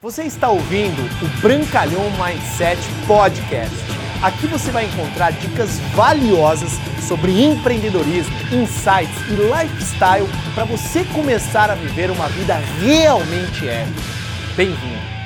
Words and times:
Você 0.00 0.22
está 0.22 0.48
ouvindo 0.48 1.02
o 1.24 1.40
Brancalhão 1.40 2.04
Mindset 2.12 2.80
Podcast. 3.04 3.74
Aqui 4.22 4.46
você 4.46 4.70
vai 4.70 4.84
encontrar 4.84 5.32
dicas 5.32 5.80
valiosas 5.96 6.70
sobre 7.08 7.42
empreendedorismo, 7.42 8.32
insights 8.52 9.18
e 9.28 9.34
lifestyle 9.34 10.28
para 10.54 10.64
você 10.66 11.02
começar 11.06 11.68
a 11.68 11.74
viver 11.74 12.12
uma 12.12 12.28
vida 12.28 12.54
realmente 12.80 13.68
épica. 13.68 14.00
Bem-vindo! 14.56 15.17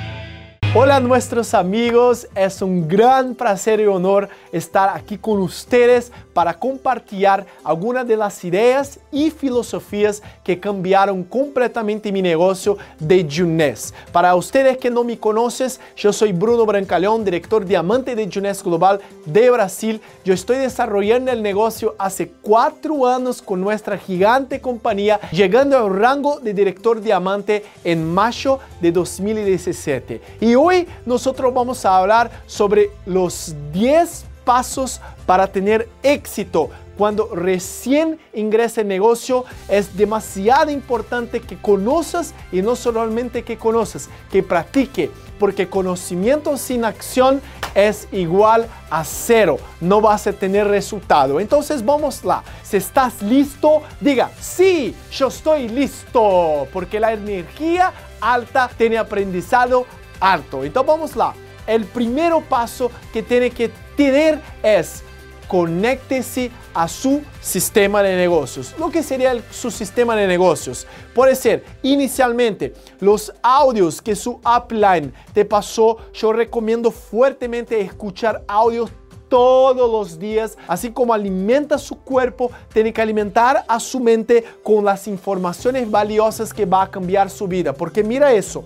Hola 0.75 0.99
nuestros 0.99 1.53
amigos, 1.53 2.27
es 2.33 2.59
un 2.63 2.87
gran 2.87 3.35
placer 3.35 3.79
y 3.79 3.85
honor 3.85 4.27
estar 4.51 4.89
aquí 4.89 5.19
con 5.19 5.39
ustedes 5.39 6.11
para 6.33 6.55
compartir 6.55 7.27
algunas 7.63 8.07
de 8.07 8.17
las 8.17 8.43
ideas 8.43 8.99
y 9.11 9.29
filosofías 9.29 10.23
que 10.43 10.59
cambiaron 10.59 11.23
completamente 11.23 12.11
mi 12.11 12.23
negocio 12.23 12.79
de 12.97 13.27
Junés. 13.29 13.93
Para 14.11 14.33
ustedes 14.33 14.79
que 14.79 14.89
no 14.89 15.03
me 15.03 15.19
conocen, 15.19 15.69
yo 15.95 16.11
soy 16.11 16.31
Bruno 16.31 16.65
Brancaleón, 16.65 17.23
director 17.23 17.63
diamante 17.63 18.15
de 18.15 18.27
Junés 18.33 18.63
Global 18.63 18.99
de 19.27 19.51
Brasil. 19.51 20.01
Yo 20.25 20.33
estoy 20.33 20.57
desarrollando 20.57 21.31
el 21.31 21.43
negocio 21.43 21.93
hace 21.99 22.31
cuatro 22.41 23.05
años 23.05 23.43
con 23.43 23.61
nuestra 23.61 23.95
gigante 23.95 24.59
compañía, 24.59 25.19
llegando 25.31 25.77
al 25.77 25.95
rango 25.95 26.39
de 26.39 26.55
director 26.55 26.99
diamante 26.99 27.63
en 27.83 28.11
mayo 28.11 28.57
de 28.81 28.91
2017. 28.91 30.19
Y 30.41 30.55
hoy 30.63 30.87
nosotros 31.05 31.53
vamos 31.53 31.85
a 31.85 31.97
hablar 31.97 32.31
sobre 32.47 32.91
los 33.05 33.53
10 33.71 34.25
pasos 34.45 35.01
para 35.25 35.47
tener 35.47 35.89
éxito. 36.01 36.69
Cuando 36.97 37.33
recién 37.33 38.19
ingresa 38.33 38.81
el 38.81 38.87
negocio 38.87 39.45
es 39.67 39.97
demasiado 39.97 40.69
importante 40.69 41.39
que 41.39 41.57
conozcas 41.57 42.33
y 42.51 42.61
no 42.61 42.75
solamente 42.75 43.43
que 43.43 43.57
conozcas, 43.57 44.09
que 44.31 44.43
practique, 44.43 45.09
porque 45.39 45.67
conocimiento 45.67 46.55
sin 46.55 46.85
acción 46.85 47.41
es 47.73 48.07
igual 48.11 48.67
a 48.91 49.03
cero, 49.03 49.57
no 49.81 50.01
vas 50.01 50.27
a 50.27 50.33
tener 50.33 50.67
resultado. 50.67 51.39
Entonces 51.39 51.83
vamos 51.83 52.23
lá. 52.23 52.43
Si 52.61 52.77
estás 52.77 53.23
listo, 53.23 53.81
diga, 53.99 54.29
sí, 54.39 54.95
yo 55.11 55.27
estoy 55.29 55.67
listo, 55.69 56.67
porque 56.71 56.99
la 56.99 57.13
energía 57.13 57.91
alta 58.21 58.69
tiene 58.77 58.99
aprendizado 58.99 59.87
alto. 60.23 60.63
Entonces 60.63 60.87
vamos 60.87 61.15
lá. 61.15 61.33
El 61.67 61.85
primer 61.85 62.33
paso 62.49 62.91
que 63.11 63.21
tiene 63.21 63.49
que 63.49 63.71
tener 63.95 64.39
es 64.61 65.03
conéctese 65.47 66.49
a 66.73 66.87
su 66.87 67.21
sistema 67.41 68.01
de 68.01 68.15
negocios. 68.15 68.73
Lo 68.79 68.89
que 68.89 69.03
sería 69.03 69.35
su 69.51 69.69
sistema 69.69 70.15
de 70.15 70.25
negocios 70.25 70.87
puede 71.13 71.35
ser 71.35 71.63
inicialmente 71.83 72.73
los 72.99 73.31
audios 73.43 74.01
que 74.01 74.15
su 74.15 74.39
upline 74.43 75.13
te 75.33 75.45
pasó. 75.45 75.97
Yo 76.13 76.33
recomiendo 76.33 76.89
fuertemente 76.89 77.79
escuchar 77.81 78.43
audios 78.47 78.89
todos 79.29 79.89
los 79.89 80.19
días, 80.19 80.57
así 80.67 80.91
como 80.91 81.13
alimenta 81.13 81.79
su 81.79 81.95
cuerpo, 81.99 82.51
tiene 82.71 82.93
que 82.93 83.01
alimentar 83.01 83.65
a 83.67 83.79
su 83.79 83.99
mente 83.99 84.43
con 84.61 84.85
las 84.85 85.07
informaciones 85.07 85.89
valiosas 85.89 86.53
que 86.53 86.67
va 86.67 86.83
a 86.83 86.91
cambiar 86.91 87.31
su 87.31 87.47
vida. 87.47 87.73
Porque 87.73 88.03
mira 88.03 88.31
eso, 88.31 88.63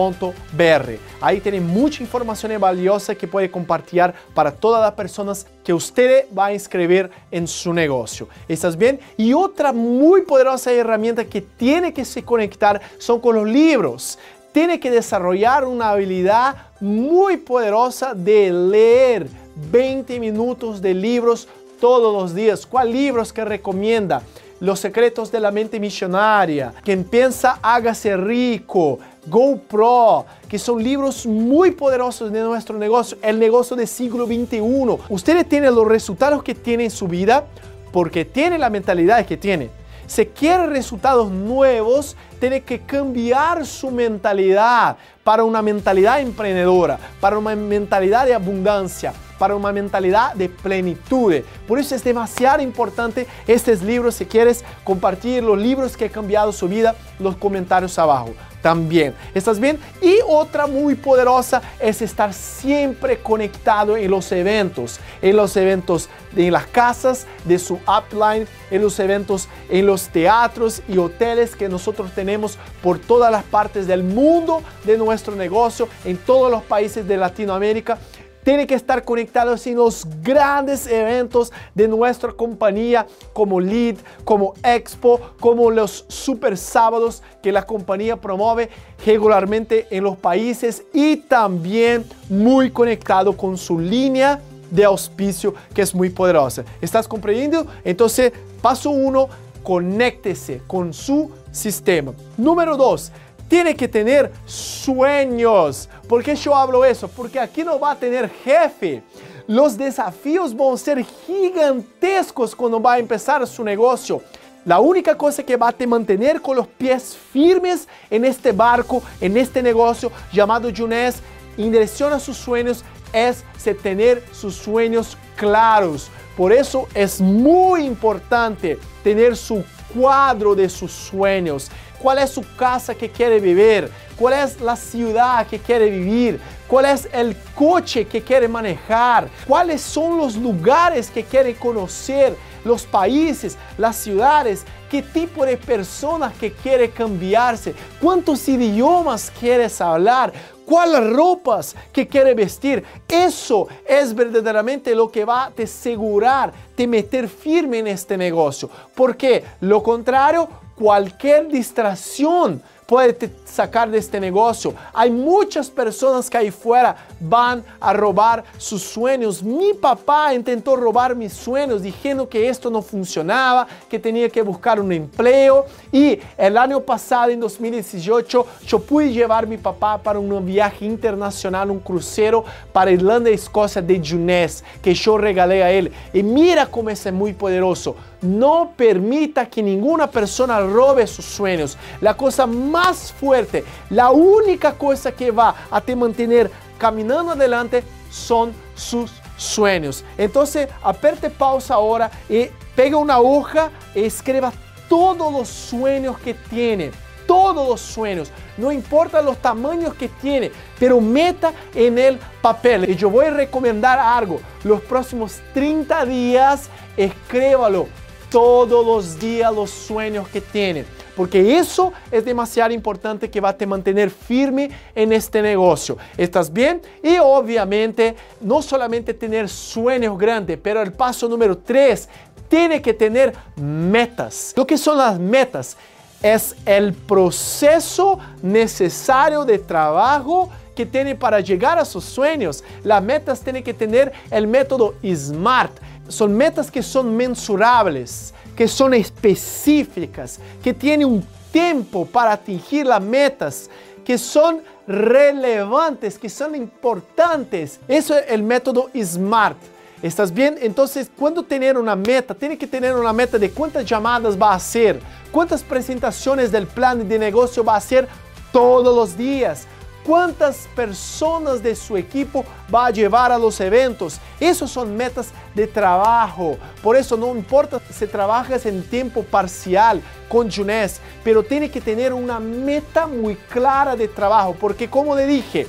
Ahí 1.21 1.39
tiene 1.39 1.61
mucha 1.61 2.01
información 2.01 2.59
valiosa 2.59 3.15
que 3.15 3.27
puede 3.27 3.51
compartir 3.51 4.13
para 4.33 4.51
todas 4.51 4.81
las 4.81 4.93
personas 4.93 5.45
que 5.63 5.73
usted 5.73 6.25
va 6.37 6.47
a 6.47 6.53
inscribir 6.53 7.09
en 7.31 7.47
su 7.47 7.73
negocio. 7.73 8.27
¿Estás 8.47 8.75
bien? 8.75 8.99
Y 9.17 9.33
otra 9.33 9.71
muy 9.71 10.21
poderosa 10.21 10.71
herramienta 10.71 11.25
que 11.25 11.41
tiene 11.41 11.93
que 11.93 12.05
se 12.05 12.23
conectar 12.23 12.81
son 12.97 13.19
con 13.19 13.35
los 13.35 13.47
libros. 13.47 14.17
Tiene 14.51 14.79
que 14.79 14.91
desarrollar 14.91 15.65
una 15.65 15.91
habilidad 15.91 16.55
muy 16.79 17.37
poderosa 17.37 18.13
de 18.13 18.51
leer 18.51 19.27
20 19.71 20.19
minutos 20.19 20.81
de 20.81 20.93
libros 20.93 21.47
todos 21.79 22.13
los 22.13 22.33
días. 22.33 22.65
¿Cuál 22.65 22.91
libros 22.91 23.33
que 23.33 23.45
recomienda? 23.45 24.21
Los 24.63 24.79
secretos 24.79 25.29
de 25.29 25.41
la 25.41 25.51
mente 25.51 25.77
millonaria, 25.77 26.73
Quien 26.85 27.03
piensa 27.03 27.59
hágase 27.61 28.15
rico, 28.15 28.97
GoPro, 29.27 30.25
que 30.47 30.57
son 30.57 30.81
libros 30.81 31.25
muy 31.25 31.71
poderosos 31.71 32.31
de 32.31 32.39
nuestro 32.39 32.77
negocio, 32.77 33.17
el 33.21 33.39
negocio 33.39 33.75
del 33.75 33.89
siglo 33.89 34.25
XXI. 34.25 34.61
Ustedes 35.09 35.49
tienen 35.49 35.75
los 35.75 35.85
resultados 35.85 36.43
que 36.43 36.55
tienen 36.55 36.85
en 36.85 36.91
su 36.91 37.09
vida 37.09 37.43
porque 37.91 38.23
tienen 38.23 38.61
la 38.61 38.69
mentalidad 38.69 39.25
que 39.25 39.35
tienen. 39.35 39.69
Si 40.07 40.25
quiere 40.25 40.67
resultados 40.67 41.31
nuevos, 41.31 42.15
tiene 42.39 42.61
que 42.61 42.79
cambiar 42.79 43.65
su 43.65 43.89
mentalidad 43.89 44.97
para 45.23 45.43
una 45.43 45.61
mentalidad 45.61 46.19
emprendedora, 46.19 46.99
para 47.19 47.37
una 47.37 47.55
mentalidad 47.55 48.25
de 48.25 48.33
abundancia, 48.33 49.13
para 49.39 49.55
una 49.55 49.71
mentalidad 49.71 50.33
de 50.33 50.49
plenitud. 50.49 51.33
Por 51.67 51.79
eso 51.79 51.95
es 51.95 52.03
demasiado 52.03 52.61
importante 52.61 53.27
estos 53.47 53.81
libros. 53.81 54.15
Si 54.15 54.25
quieres 54.25 54.63
compartir 54.83 55.43
los 55.43 55.57
libros 55.57 55.95
que 55.95 56.05
han 56.05 56.11
cambiado 56.11 56.51
su 56.51 56.67
vida, 56.67 56.95
los 57.19 57.35
comentarios 57.37 57.97
abajo 57.97 58.33
también. 58.63 59.13
¿Estás 59.35 59.59
bien? 59.59 59.77
Y 60.01 60.15
otra 60.27 60.65
muy 60.65 60.95
poderosa 60.95 61.61
es 61.79 62.01
estar 62.01 62.33
siempre 62.33 63.19
conectado 63.19 63.95
en 63.95 64.09
los 64.09 64.31
eventos, 64.31 64.99
en 65.21 65.35
los 65.35 65.55
eventos 65.55 66.09
en 66.35 66.51
las 66.51 66.65
casas 66.65 67.27
de 67.45 67.59
su 67.59 67.79
upline, 67.87 68.47
en 68.71 68.81
los 68.81 68.99
eventos 68.99 69.47
en 69.69 69.85
los 69.85 70.07
teatros 70.07 70.81
y 70.87 70.97
hoteles 70.97 71.55
que 71.55 71.69
nosotros 71.69 72.11
tenemos 72.15 72.57
por 72.81 72.97
todas 72.97 73.31
las 73.31 73.43
partes 73.43 73.85
del 73.85 74.03
mundo 74.03 74.63
de 74.85 74.97
nuestro 74.97 75.35
negocio, 75.35 75.87
en 76.05 76.17
todos 76.17 76.49
los 76.49 76.63
países 76.63 77.07
de 77.07 77.17
Latinoamérica 77.17 77.99
tiene 78.43 78.67
que 78.67 78.75
estar 78.75 79.03
conectados 79.03 79.65
en 79.67 79.75
los 79.75 80.05
grandes 80.21 80.87
eventos 80.87 81.51
de 81.73 81.87
nuestra 81.87 82.31
compañía 82.31 83.07
como 83.33 83.59
Lead, 83.59 83.95
como 84.23 84.53
Expo, 84.63 85.19
como 85.39 85.71
los 85.71 86.05
super 86.07 86.57
sábados 86.57 87.23
que 87.41 87.51
la 87.51 87.65
compañía 87.65 88.17
promueve 88.17 88.69
regularmente 89.05 89.87
en 89.89 90.03
los 90.03 90.17
países 90.17 90.83
y 90.93 91.17
también 91.17 92.05
muy 92.29 92.71
conectado 92.71 93.35
con 93.35 93.57
su 93.57 93.79
línea 93.79 94.41
de 94.69 94.85
auspicio 94.85 95.53
que 95.73 95.81
es 95.81 95.93
muy 95.93 96.09
poderosa. 96.09 96.63
¿Estás 96.81 97.07
comprendiendo? 97.07 97.67
Entonces, 97.83 98.33
paso 98.61 98.89
uno, 98.89 99.29
conéctese 99.61 100.61
con 100.67 100.93
su 100.93 101.31
sistema. 101.51 102.13
Número 102.37 102.75
dos, 102.75 103.11
tiene 103.47 103.75
que 103.75 103.87
tener 103.87 104.31
sueños. 104.45 105.89
¿Por 106.07 106.23
qué 106.23 106.35
yo 106.35 106.55
hablo 106.55 106.83
eso? 106.83 107.07
Porque 107.07 107.39
aquí 107.39 107.63
no 107.63 107.79
va 107.79 107.91
a 107.91 107.95
tener 107.95 108.29
jefe. 108.43 109.03
Los 109.47 109.77
desafíos 109.77 110.55
van 110.55 110.73
a 110.73 110.77
ser 110.77 111.03
gigantescos 111.03 112.55
cuando 112.55 112.81
va 112.81 112.93
a 112.93 112.99
empezar 112.99 113.45
su 113.45 113.63
negocio. 113.63 114.21
La 114.65 114.79
única 114.79 115.17
cosa 115.17 115.43
que 115.43 115.57
va 115.57 115.67
a 115.67 115.73
te 115.73 115.85
mantener 115.85 116.41
con 116.41 116.55
los 116.55 116.67
pies 116.67 117.17
firmes 117.33 117.87
en 118.09 118.23
este 118.23 118.53
barco, 118.53 119.03
en 119.19 119.35
este 119.35 119.61
negocio 119.61 120.09
llamado 120.31 120.69
Junés, 120.75 121.15
en 121.57 121.71
dirección 121.71 122.17
sus 122.21 122.37
sueños, 122.37 122.85
es 123.11 123.43
tener 123.81 124.23
sus 124.31 124.55
sueños 124.55 125.17
claros. 125.35 126.09
Por 126.37 126.51
eso 126.51 126.87
es 126.93 127.21
muy 127.21 127.85
importante 127.85 128.79
tener 129.03 129.37
su 129.37 129.63
cuadro 129.93 130.55
de 130.55 130.69
sus 130.69 130.91
sueños. 130.91 131.69
¿Cuál 131.99 132.17
es 132.17 132.31
su 132.31 132.43
casa 132.55 132.95
que 132.95 133.09
quiere 133.09 133.39
vivir? 133.39 133.89
¿Cuál 134.17 134.33
es 134.33 134.59
la 134.59 134.75
ciudad 134.75 135.47
que 135.47 135.59
quiere 135.59 135.89
vivir? 135.89 136.39
Cuál 136.73 136.85
es 136.85 137.07
el 137.13 137.37
coche 137.53 138.07
que 138.07 138.23
quiere 138.23 138.47
manejar, 138.47 139.29
cuáles 139.47 139.79
son 139.79 140.17
los 140.17 140.35
lugares 140.35 141.11
que 141.11 141.23
quiere 141.23 141.53
conocer, 141.53 142.35
los 142.65 142.81
países, 142.87 143.59
las 143.77 143.95
ciudades, 143.95 144.65
qué 144.89 145.03
tipo 145.03 145.45
de 145.45 145.55
personas 145.55 146.33
que 146.33 146.51
quiere 146.51 146.89
cambiarse, 146.89 147.75
cuántos 148.01 148.49
idiomas 148.49 149.31
quieres 149.39 149.79
hablar, 149.81 150.33
cuáles 150.65 151.07
ropas 151.11 151.75
que 151.91 152.07
quiere 152.07 152.33
vestir. 152.33 152.83
Eso 153.07 153.67
es 153.87 154.11
verdaderamente 154.15 154.95
lo 154.95 155.11
que 155.11 155.25
va 155.25 155.43
a 155.43 155.51
te 155.51 155.65
asegurar, 155.65 156.51
te 156.75 156.87
meter 156.87 157.29
firme 157.29 157.77
en 157.77 157.87
este 157.87 158.17
negocio. 158.17 158.67
Porque 158.95 159.43
lo 159.61 159.83
contrario, 159.83 160.49
cualquier 160.75 161.49
distracción 161.49 162.63
puede 162.85 163.31
sacar 163.45 163.89
de 163.89 163.97
este 163.97 164.19
negocio. 164.19 164.73
Hay 164.93 165.11
muchas 165.11 165.69
personas 165.69 166.29
que 166.29 166.37
ahí 166.37 166.51
fuera 166.51 166.95
van 167.19 167.63
a 167.79 167.93
robar 167.93 168.43
sus 168.57 168.81
sueños. 168.81 169.41
Mi 169.43 169.73
papá 169.73 170.33
intentó 170.33 170.75
robar 170.75 171.15
mis 171.15 171.33
sueños 171.33 171.81
diciendo 171.81 172.27
que 172.27 172.49
esto 172.49 172.69
no 172.69 172.81
funcionaba, 172.81 173.67
que 173.89 173.99
tenía 173.99 174.29
que 174.29 174.41
buscar 174.41 174.79
un 174.79 174.91
empleo. 174.91 175.65
Y 175.91 176.19
el 176.37 176.57
año 176.57 176.81
pasado, 176.81 177.31
en 177.31 177.39
2018, 177.39 178.45
yo 178.65 178.79
pude 178.79 179.11
llevar 179.11 179.43
a 179.43 179.47
mi 179.47 179.57
papá 179.57 179.97
para 179.97 180.19
un 180.19 180.45
viaje 180.45 180.85
internacional, 180.85 181.71
un 181.71 181.79
crucero 181.79 182.43
para 182.71 182.91
Irlanda 182.91 183.29
y 183.29 183.33
Escocia 183.33 183.81
de 183.81 184.01
Junés, 184.03 184.63
que 184.81 184.93
yo 184.93 185.17
regalé 185.17 185.63
a 185.63 185.71
él. 185.71 185.91
Y 186.13 186.23
mira 186.23 186.65
cómo 186.65 186.89
es 186.89 187.11
muy 187.11 187.33
poderoso. 187.33 187.95
No 188.23 188.71
permita 188.75 189.45
que 189.47 189.61
ninguna 189.61 190.09
persona 190.09 190.61
robe 190.61 191.05
sus 191.05 191.25
sueños. 191.25 191.77
La 191.99 192.15
cosa 192.15 192.47
más 192.47 193.11
fuerte, 193.11 193.65
la 193.89 194.11
única 194.11 194.73
cosa 194.73 195.11
que 195.11 195.29
va 195.29 195.53
a 195.69 195.81
te 195.81 195.95
mantener 195.95 196.49
caminando 196.77 197.33
adelante 197.33 197.83
son 198.09 198.53
sus 198.75 199.11
sueños. 199.35 200.05
Entonces, 200.17 200.69
aperte 200.81 201.29
pausa 201.29 201.73
ahora 201.73 202.09
y 202.29 202.47
pega 202.75 202.97
una 202.97 203.19
hoja 203.19 203.71
y 203.93 204.05
escriba 204.05 204.53
todos 204.87 205.31
los 205.31 205.49
sueños 205.49 206.17
que 206.19 206.33
tiene. 206.33 206.91
Todos 207.27 207.67
los 207.67 207.79
sueños, 207.79 208.31
no 208.57 208.69
importa 208.69 209.21
los 209.21 209.37
tamaños 209.37 209.93
que 209.93 210.09
tiene, 210.09 210.51
pero 210.77 210.99
meta 210.99 211.53
en 211.73 211.97
el 211.97 212.19
papel. 212.41 212.89
Y 212.89 212.95
yo 212.95 213.09
voy 213.09 213.27
a 213.27 213.31
recomendar 213.31 213.97
algo. 213.97 214.41
Los 214.63 214.81
próximos 214.81 215.39
30 215.53 216.05
días, 216.05 216.69
escríbalo 216.97 217.87
todos 218.33 218.83
los 218.83 219.19
días 219.19 219.53
los 219.53 219.69
sueños 219.69 220.27
que 220.27 220.41
tiene. 220.41 220.85
Porque 221.15 221.59
eso 221.59 221.93
es 222.11 222.25
demasiado 222.25 222.73
importante 222.73 223.29
que 223.29 223.39
va 223.39 223.49
a 223.49 223.57
te 223.57 223.67
mantener 223.67 224.09
firme 224.09 224.71
en 224.95 225.13
este 225.13 225.39
negocio. 225.43 225.99
¿Estás 226.17 226.51
bien? 226.51 226.81
Y 227.03 227.19
obviamente 227.19 228.15
no 228.41 228.63
solamente 228.63 229.13
tener 229.13 229.47
sueños 229.47 230.17
grandes, 230.17 230.57
pero 230.61 230.81
el 230.81 230.91
paso 230.93 231.29
número 231.29 231.55
tres, 231.55 232.09
tiene 232.49 232.81
que 232.81 232.95
tener 232.95 233.33
metas. 233.55 234.53
Lo 234.57 234.65
que 234.65 234.79
son 234.79 234.97
las 234.97 235.19
metas 235.19 235.77
es 236.23 236.55
el 236.65 236.93
proceso 236.93 238.17
necesario 238.41 239.45
de 239.45 239.59
trabajo 239.59 240.49
que 240.75 240.87
tiene 240.87 241.13
para 241.13 241.39
llegar 241.39 241.77
a 241.77 241.85
sus 241.85 242.03
sueños. 242.03 242.63
Las 242.83 243.03
metas 243.03 243.41
tienen 243.41 243.63
que 243.63 243.75
tener 243.75 244.11
el 244.31 244.47
método 244.47 244.95
SMART 245.03 245.77
son 246.07 246.35
metas 246.35 246.69
que 246.69 246.83
son 246.83 247.15
mensurables, 247.15 248.33
que 248.55 248.67
son 248.67 248.93
específicas, 248.93 250.39
que 250.63 250.73
tienen 250.73 251.07
un 251.07 251.25
tiempo 251.51 252.05
para 252.05 252.33
atingir 252.33 252.85
las 252.85 253.01
metas, 253.01 253.69
que 254.03 254.17
son 254.17 254.61
relevantes, 254.87 256.17
que 256.17 256.29
son 256.29 256.55
importantes. 256.55 257.79
Eso 257.87 258.17
es 258.17 258.25
el 258.29 258.43
método 258.43 258.89
SMART. 258.95 259.57
¿Estás 260.01 260.33
bien? 260.33 260.57
Entonces, 260.59 261.09
cuando 261.17 261.43
tener 261.43 261.77
una 261.77 261.95
meta, 261.95 262.35
tiene 262.35 262.57
que 262.57 262.67
tener 262.67 262.93
una 262.93 263.13
meta 263.13 263.37
de 263.37 263.49
cuántas 263.49 263.85
llamadas 263.85 264.37
va 264.37 264.51
a 264.51 264.55
hacer, 264.55 264.99
cuántas 265.31 265.63
presentaciones 265.63 266.51
del 266.51 266.67
plan 266.67 267.07
de 267.07 267.17
negocio 267.17 267.63
va 267.63 267.75
a 267.75 267.77
hacer 267.77 268.09
todos 268.51 268.93
los 268.93 269.17
días, 269.17 269.65
cuántas 270.05 270.67
personas 270.75 271.61
de 271.63 271.75
su 271.75 271.97
equipo 271.97 272.45
va 272.73 272.87
a 272.87 272.91
llevar 272.91 273.31
a 273.31 273.37
los 273.37 273.59
eventos. 273.59 274.19
Esos 274.39 274.71
son 274.71 274.95
metas 274.95 275.29
de 275.53 275.67
trabajo. 275.67 276.57
Por 276.81 276.95
eso 276.95 277.17
no 277.17 277.35
importa 277.35 277.81
si 277.91 278.07
trabajas 278.07 278.65
en 278.65 278.83
tiempo 278.83 279.23
parcial 279.23 280.01
con 280.29 280.51
Junés, 280.51 280.99
pero 281.23 281.43
tiene 281.43 281.69
que 281.69 281.81
tener 281.81 282.13
una 282.13 282.39
meta 282.39 283.07
muy 283.07 283.35
clara 283.35 283.95
de 283.95 284.07
trabajo. 284.07 284.55
Porque 284.59 284.89
como 284.89 285.15
le 285.15 285.25
dije, 285.25 285.67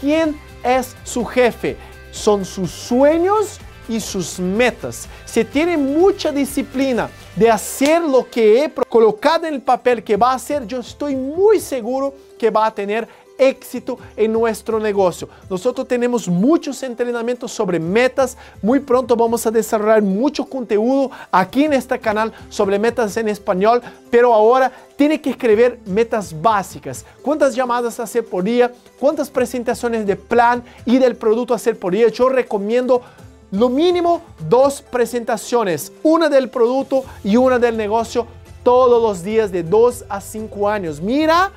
¿quién 0.00 0.38
es 0.62 0.96
su 1.04 1.24
jefe? 1.24 1.76
Son 2.10 2.44
sus 2.44 2.70
sueños 2.70 3.58
y 3.88 4.00
sus 4.00 4.38
metas. 4.38 5.08
Si 5.24 5.44
tiene 5.44 5.76
mucha 5.76 6.32
disciplina 6.32 7.08
de 7.34 7.50
hacer 7.50 8.02
lo 8.02 8.28
que 8.28 8.64
he 8.64 8.72
colocado 8.88 9.46
en 9.46 9.54
el 9.54 9.62
papel 9.62 10.02
que 10.02 10.16
va 10.16 10.32
a 10.32 10.36
hacer, 10.36 10.66
yo 10.66 10.80
estoy 10.80 11.14
muy 11.14 11.60
seguro 11.60 12.14
que 12.38 12.50
va 12.50 12.66
a 12.66 12.74
tener 12.74 13.06
éxito 13.38 13.98
en 14.16 14.32
nuestro 14.32 14.78
negocio. 14.78 15.28
Nosotros 15.48 15.86
tenemos 15.86 16.28
muchos 16.28 16.82
entrenamientos 16.82 17.52
sobre 17.52 17.78
metas. 17.78 18.36
Muy 18.62 18.80
pronto 18.80 19.16
vamos 19.16 19.46
a 19.46 19.50
desarrollar 19.50 20.02
mucho 20.02 20.44
contenido 20.44 21.10
aquí 21.30 21.64
en 21.64 21.72
este 21.72 21.98
canal 21.98 22.32
sobre 22.48 22.78
metas 22.78 23.16
en 23.16 23.28
español, 23.28 23.82
pero 24.10 24.32
ahora 24.32 24.72
tiene 24.96 25.20
que 25.20 25.30
escribir 25.30 25.78
metas 25.86 26.40
básicas. 26.40 27.04
¿Cuántas 27.22 27.54
llamadas 27.54 28.00
hacer 28.00 28.24
por 28.24 28.44
día? 28.44 28.72
¿Cuántas 28.98 29.30
presentaciones 29.30 30.06
de 30.06 30.16
plan 30.16 30.62
y 30.84 30.98
del 30.98 31.16
producto 31.16 31.54
hacer 31.54 31.78
por 31.78 31.92
día? 31.92 32.08
Yo 32.08 32.28
recomiendo 32.28 33.02
lo 33.52 33.68
mínimo 33.68 34.22
dos 34.48 34.82
presentaciones, 34.82 35.92
una 36.02 36.28
del 36.28 36.50
producto 36.50 37.04
y 37.22 37.36
una 37.36 37.58
del 37.58 37.76
negocio 37.76 38.26
todos 38.64 39.00
los 39.00 39.22
días 39.22 39.52
de 39.52 39.62
dos 39.62 40.04
a 40.08 40.20
cinco 40.20 40.68
años. 40.68 41.00
Mira, 41.00 41.52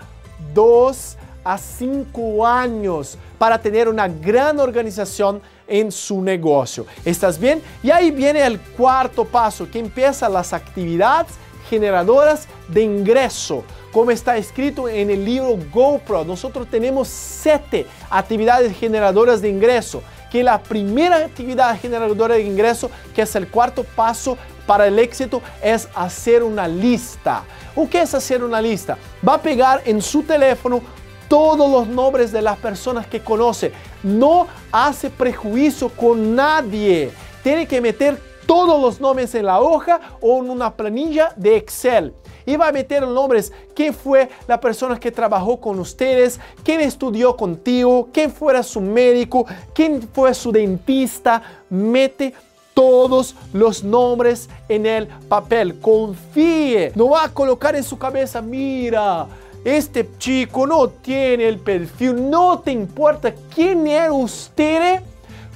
dos 0.53 1.17
a 1.43 1.57
cinco 1.57 2.45
años 2.45 3.17
para 3.37 3.59
tener 3.59 3.87
una 3.87 4.07
gran 4.07 4.59
organización 4.59 5.41
en 5.67 5.91
su 5.91 6.21
negocio. 6.21 6.85
¿Estás 7.05 7.39
bien? 7.39 7.61
Y 7.83 7.91
ahí 7.91 8.11
viene 8.11 8.45
el 8.45 8.59
cuarto 8.59 9.25
paso, 9.25 9.69
que 9.69 9.79
empieza 9.79 10.27
las 10.27 10.53
actividades 10.53 11.33
generadoras 11.69 12.47
de 12.67 12.81
ingreso. 12.81 13.63
Como 13.91 14.11
está 14.11 14.37
escrito 14.37 14.87
en 14.87 15.09
el 15.09 15.23
libro 15.23 15.57
GoPro, 15.71 16.25
nosotros 16.25 16.67
tenemos 16.69 17.07
siete 17.07 17.85
actividades 18.09 18.77
generadoras 18.77 19.41
de 19.41 19.49
ingreso. 19.49 20.03
Que 20.31 20.43
la 20.43 20.61
primera 20.61 21.17
actividad 21.17 21.79
generadora 21.79 22.35
de 22.35 22.43
ingreso, 22.43 22.91
que 23.15 23.23
es 23.23 23.35
el 23.35 23.47
cuarto 23.47 23.83
paso 23.83 24.37
para 24.67 24.85
el 24.85 24.99
éxito, 24.99 25.41
es 25.63 25.87
hacer 25.95 26.43
una 26.43 26.67
lista. 26.67 27.43
¿O 27.75 27.89
qué 27.89 28.01
es 28.01 28.13
hacer 28.13 28.43
una 28.43 28.61
lista? 28.61 28.95
Va 29.27 29.35
a 29.35 29.41
pegar 29.41 29.81
en 29.85 30.01
su 30.01 30.21
teléfono 30.21 30.81
todos 31.29 31.71
los 31.71 31.87
nombres 31.87 32.33
de 32.33 32.41
las 32.41 32.57
personas 32.57 33.07
que 33.07 33.21
conoce. 33.21 33.71
No 34.03 34.47
hace 34.71 35.09
prejuicio 35.09 35.87
con 35.87 36.35
nadie. 36.35 37.11
Tiene 37.41 37.65
que 37.65 37.79
meter 37.79 38.19
todos 38.45 38.81
los 38.81 38.99
nombres 38.99 39.35
en 39.35 39.45
la 39.45 39.61
hoja 39.61 40.01
o 40.19 40.39
en 40.39 40.49
una 40.49 40.73
planilla 40.73 41.31
de 41.37 41.55
Excel. 41.55 42.13
Y 42.47 42.55
va 42.55 42.69
a 42.69 42.71
meter 42.71 43.03
los 43.03 43.13
nombres, 43.13 43.53
quién 43.75 43.93
fue 43.93 44.27
la 44.47 44.59
persona 44.59 44.99
que 44.99 45.11
trabajó 45.11 45.61
con 45.61 45.77
ustedes, 45.77 46.39
quién 46.63 46.81
estudió 46.81 47.37
contigo, 47.37 48.09
quién 48.11 48.31
fuera 48.31 48.63
su 48.63 48.81
médico, 48.81 49.45
quién 49.75 50.01
fue 50.11 50.33
su 50.33 50.51
dentista. 50.51 51.43
Mete 51.69 52.33
todos 52.73 53.35
los 53.53 53.83
nombres 53.83 54.49
en 54.67 54.87
el 54.87 55.07
papel. 55.07 55.79
Confíe. 55.79 56.91
No 56.95 57.09
va 57.09 57.25
a 57.25 57.29
colocar 57.29 57.75
en 57.75 57.83
su 57.83 57.99
cabeza, 57.99 58.41
mira, 58.41 59.27
este 59.63 60.09
chico 60.17 60.65
no 60.65 60.87
tiene 60.87 61.47
el 61.47 61.59
perfil, 61.59 62.29
no 62.29 62.59
te 62.59 62.71
importa 62.71 63.33
quién 63.53 63.87
es 63.87 64.09
usted 64.11 65.01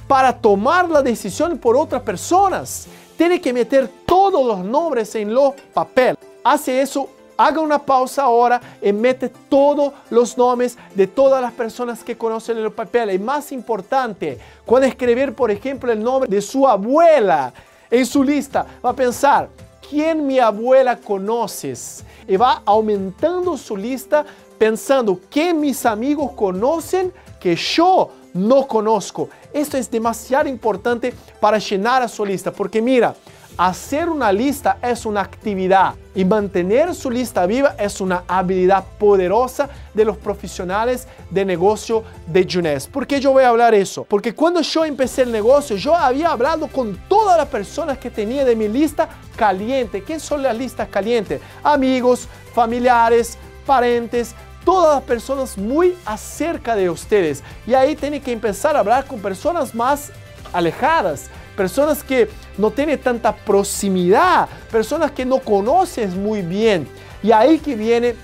para 0.06 0.36
tomar 0.36 0.90
la 0.90 1.02
decisión 1.02 1.58
por 1.58 1.76
otras 1.76 2.02
personas. 2.02 2.86
Tiene 3.16 3.40
que 3.40 3.52
meter 3.52 3.88
todos 4.04 4.44
los 4.46 4.64
nombres 4.64 5.14
en 5.14 5.32
los 5.32 5.54
papel. 5.72 6.18
Hace 6.42 6.82
eso, 6.82 7.08
haga 7.36 7.60
una 7.60 7.78
pausa 7.78 8.24
ahora 8.24 8.60
y 8.82 8.92
mete 8.92 9.30
todos 9.48 9.92
los 10.10 10.36
nombres 10.36 10.76
de 10.94 11.06
todas 11.06 11.40
las 11.40 11.52
personas 11.52 12.04
que 12.04 12.16
conocen 12.16 12.58
en 12.58 12.64
el 12.64 12.72
papel. 12.72 13.10
Y 13.10 13.18
más 13.18 13.52
importante, 13.52 14.38
cuando 14.64 14.86
escribir, 14.86 15.34
por 15.34 15.50
ejemplo, 15.50 15.90
el 15.90 16.02
nombre 16.02 16.28
de 16.28 16.42
su 16.42 16.68
abuela 16.68 17.52
en 17.90 18.04
su 18.04 18.22
lista, 18.22 18.66
va 18.84 18.90
a 18.90 18.94
pensar, 18.94 19.48
¿quién 19.88 20.26
mi 20.26 20.38
abuela 20.38 20.96
conoces? 20.96 22.04
y 22.26 22.36
va 22.36 22.62
aumentando 22.64 23.56
su 23.56 23.76
lista 23.76 24.24
pensando 24.58 25.20
que 25.28 25.52
mis 25.52 25.84
amigos 25.84 26.32
conocen 26.32 27.12
que 27.40 27.56
yo 27.56 28.10
no 28.32 28.66
conozco. 28.66 29.28
Esto 29.52 29.76
es 29.76 29.90
demasiado 29.90 30.48
importante 30.48 31.12
para 31.40 31.58
llenar 31.58 32.02
a 32.02 32.08
su 32.08 32.24
lista, 32.24 32.50
porque 32.50 32.80
mira, 32.80 33.14
Hacer 33.56 34.08
una 34.08 34.32
lista 34.32 34.78
es 34.82 35.06
una 35.06 35.20
actividad 35.20 35.94
y 36.12 36.24
mantener 36.24 36.92
su 36.92 37.08
lista 37.08 37.46
viva 37.46 37.76
es 37.78 38.00
una 38.00 38.24
habilidad 38.26 38.82
poderosa 38.98 39.68
de 39.94 40.04
los 40.04 40.16
profesionales 40.16 41.06
de 41.30 41.44
negocio 41.44 42.02
de 42.26 42.48
Junés. 42.50 42.88
¿Por 42.88 43.06
qué 43.06 43.20
yo 43.20 43.30
voy 43.30 43.44
a 43.44 43.50
hablar 43.50 43.72
eso? 43.72 44.02
Porque 44.02 44.34
cuando 44.34 44.60
yo 44.60 44.84
empecé 44.84 45.22
el 45.22 45.30
negocio, 45.30 45.76
yo 45.76 45.94
había 45.94 46.30
hablado 46.32 46.66
con 46.66 46.98
todas 47.08 47.36
las 47.36 47.46
personas 47.46 47.96
que 47.98 48.10
tenía 48.10 48.44
de 48.44 48.56
mi 48.56 48.66
lista 48.66 49.08
caliente. 49.36 50.02
¿Qué 50.02 50.18
son 50.18 50.42
las 50.42 50.58
listas 50.58 50.88
calientes? 50.88 51.40
Amigos, 51.62 52.26
familiares, 52.52 53.38
parentes, 53.64 54.34
todas 54.64 54.96
las 54.96 55.04
personas 55.04 55.56
muy 55.56 55.94
acerca 56.04 56.74
de 56.74 56.90
ustedes. 56.90 57.44
Y 57.68 57.74
ahí 57.74 57.94
tiene 57.94 58.20
que 58.20 58.32
empezar 58.32 58.74
a 58.74 58.80
hablar 58.80 59.06
con 59.06 59.20
personas 59.20 59.76
más 59.76 60.10
alejadas 60.52 61.30
personas 61.56 62.02
que 62.02 62.28
no 62.58 62.70
tienen 62.70 62.98
tanta 62.98 63.34
proximidad, 63.34 64.48
personas 64.70 65.10
que 65.12 65.24
no 65.24 65.38
conoces 65.38 66.14
muy 66.14 66.42
bien. 66.42 66.88
Y 67.22 67.32
ahí 67.32 67.58
que 67.58 67.74
viene 67.74 68.14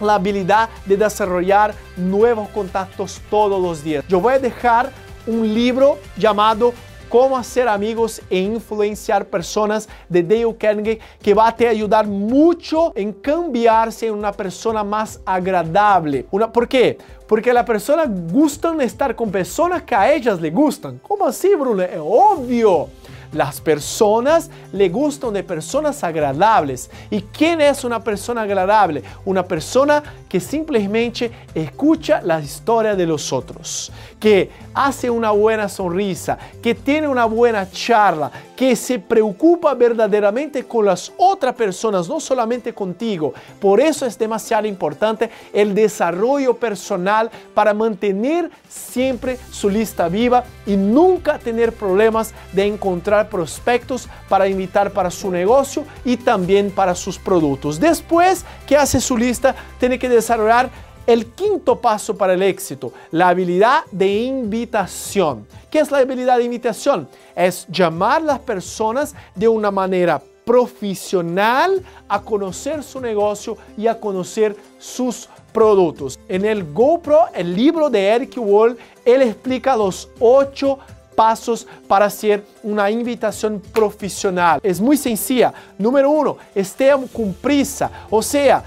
la 0.00 0.14
habilidad 0.14 0.68
de 0.86 0.96
desarrollar 0.96 1.74
nuevos 1.96 2.48
contactos 2.48 3.20
todos 3.30 3.60
los 3.60 3.84
días. 3.84 4.04
Yo 4.08 4.20
voy 4.20 4.34
a 4.34 4.38
dejar 4.38 4.90
un 5.26 5.54
libro 5.54 5.98
llamado 6.16 6.72
Cómo 7.10 7.36
hacer 7.36 7.66
amigos 7.66 8.22
e 8.30 8.38
influenciar 8.38 9.24
personas 9.26 9.88
de 10.08 10.22
Dale 10.22 10.56
Carnegie 10.56 11.00
que 11.20 11.34
va 11.34 11.48
a 11.48 11.56
te 11.56 11.66
ayudar 11.66 12.06
mucho 12.06 12.92
en 12.94 13.12
cambiarse 13.12 14.06
en 14.06 14.14
una 14.14 14.30
persona 14.30 14.84
más 14.84 15.20
agradable. 15.26 16.24
¿Por 16.30 16.68
qué? 16.68 16.96
Porque 17.26 17.52
las 17.52 17.64
personas 17.66 18.08
gustan 18.32 18.80
estar 18.80 19.16
con 19.16 19.28
personas 19.28 19.82
que 19.82 19.96
a 19.96 20.12
ellas 20.12 20.40
le 20.40 20.50
gustan. 20.50 21.00
¿Cómo 21.02 21.26
así, 21.26 21.52
Bruno? 21.56 21.82
Es 21.82 21.98
obvio. 21.98 22.88
Las 23.32 23.60
personas 23.60 24.50
le 24.72 24.88
gustan 24.88 25.32
de 25.32 25.44
personas 25.44 26.02
agradables. 26.02 26.90
¿Y 27.10 27.22
quién 27.22 27.60
es 27.60 27.84
una 27.84 28.02
persona 28.02 28.42
agradable? 28.42 29.04
Una 29.24 29.44
persona 29.44 30.02
que 30.28 30.40
simplemente 30.40 31.30
escucha 31.54 32.20
la 32.22 32.40
historia 32.40 32.96
de 32.96 33.06
los 33.06 33.32
otros, 33.32 33.92
que 34.20 34.50
hace 34.74 35.10
una 35.10 35.30
buena 35.30 35.68
sonrisa, 35.68 36.38
que 36.62 36.74
tiene 36.74 37.08
una 37.08 37.24
buena 37.24 37.68
charla, 37.70 38.30
que 38.54 38.76
se 38.76 38.98
preocupa 38.98 39.74
verdaderamente 39.74 40.64
con 40.64 40.84
las 40.84 41.10
otras 41.16 41.54
personas, 41.54 42.08
no 42.08 42.20
solamente 42.20 42.74
contigo. 42.74 43.32
Por 43.58 43.80
eso 43.80 44.04
es 44.04 44.18
demasiado 44.18 44.66
importante 44.66 45.30
el 45.52 45.74
desarrollo 45.74 46.54
personal 46.54 47.30
para 47.54 47.72
mantener 47.72 48.50
siempre 48.68 49.38
su 49.50 49.70
lista 49.70 50.08
viva 50.08 50.44
y 50.66 50.76
nunca 50.76 51.38
tener 51.38 51.72
problemas 51.72 52.34
de 52.52 52.66
encontrar 52.66 53.30
prospectos 53.30 54.08
para 54.28 54.46
invitar 54.46 54.92
para 54.92 55.10
su 55.10 55.30
negocio 55.30 55.84
y 56.04 56.18
también 56.18 56.70
para 56.70 56.94
sus 56.94 57.18
productos. 57.18 57.80
Después 57.80 58.44
que 58.66 58.76
hace 58.76 59.00
su 59.00 59.16
lista, 59.16 59.54
tiene 59.78 59.98
que 59.98 60.08
desarrollar 60.08 60.70
el 61.12 61.26
quinto 61.26 61.80
paso 61.80 62.16
para 62.16 62.34
el 62.34 62.42
éxito, 62.42 62.92
la 63.10 63.30
habilidad 63.30 63.84
de 63.90 64.06
invitación. 64.06 65.44
¿Qué 65.68 65.80
es 65.80 65.90
la 65.90 65.98
habilidad 65.98 66.38
de 66.38 66.44
invitación? 66.44 67.08
Es 67.34 67.66
llamar 67.68 68.22
a 68.22 68.24
las 68.24 68.38
personas 68.38 69.16
de 69.34 69.48
una 69.48 69.72
manera 69.72 70.22
profesional 70.44 71.82
a 72.08 72.22
conocer 72.22 72.84
su 72.84 73.00
negocio 73.00 73.56
y 73.76 73.88
a 73.88 73.98
conocer 73.98 74.54
sus 74.78 75.28
productos. 75.52 76.18
En 76.28 76.44
el 76.44 76.72
GoPro, 76.72 77.26
el 77.34 77.56
libro 77.56 77.90
de 77.90 78.06
Eric 78.06 78.34
Wall, 78.36 78.78
él 79.04 79.22
explica 79.22 79.76
los 79.76 80.08
ocho 80.20 80.78
pasos 81.14 81.66
para 81.86 82.06
hacer 82.06 82.44
una 82.62 82.90
invitación 82.90 83.60
profesional. 83.72 84.60
Es 84.62 84.80
muy 84.80 84.96
sencilla. 84.96 85.52
Número 85.78 86.10
uno, 86.10 86.36
esté 86.54 86.92
con 87.12 87.32
prisa. 87.34 87.90
O 88.10 88.22
sea, 88.22 88.62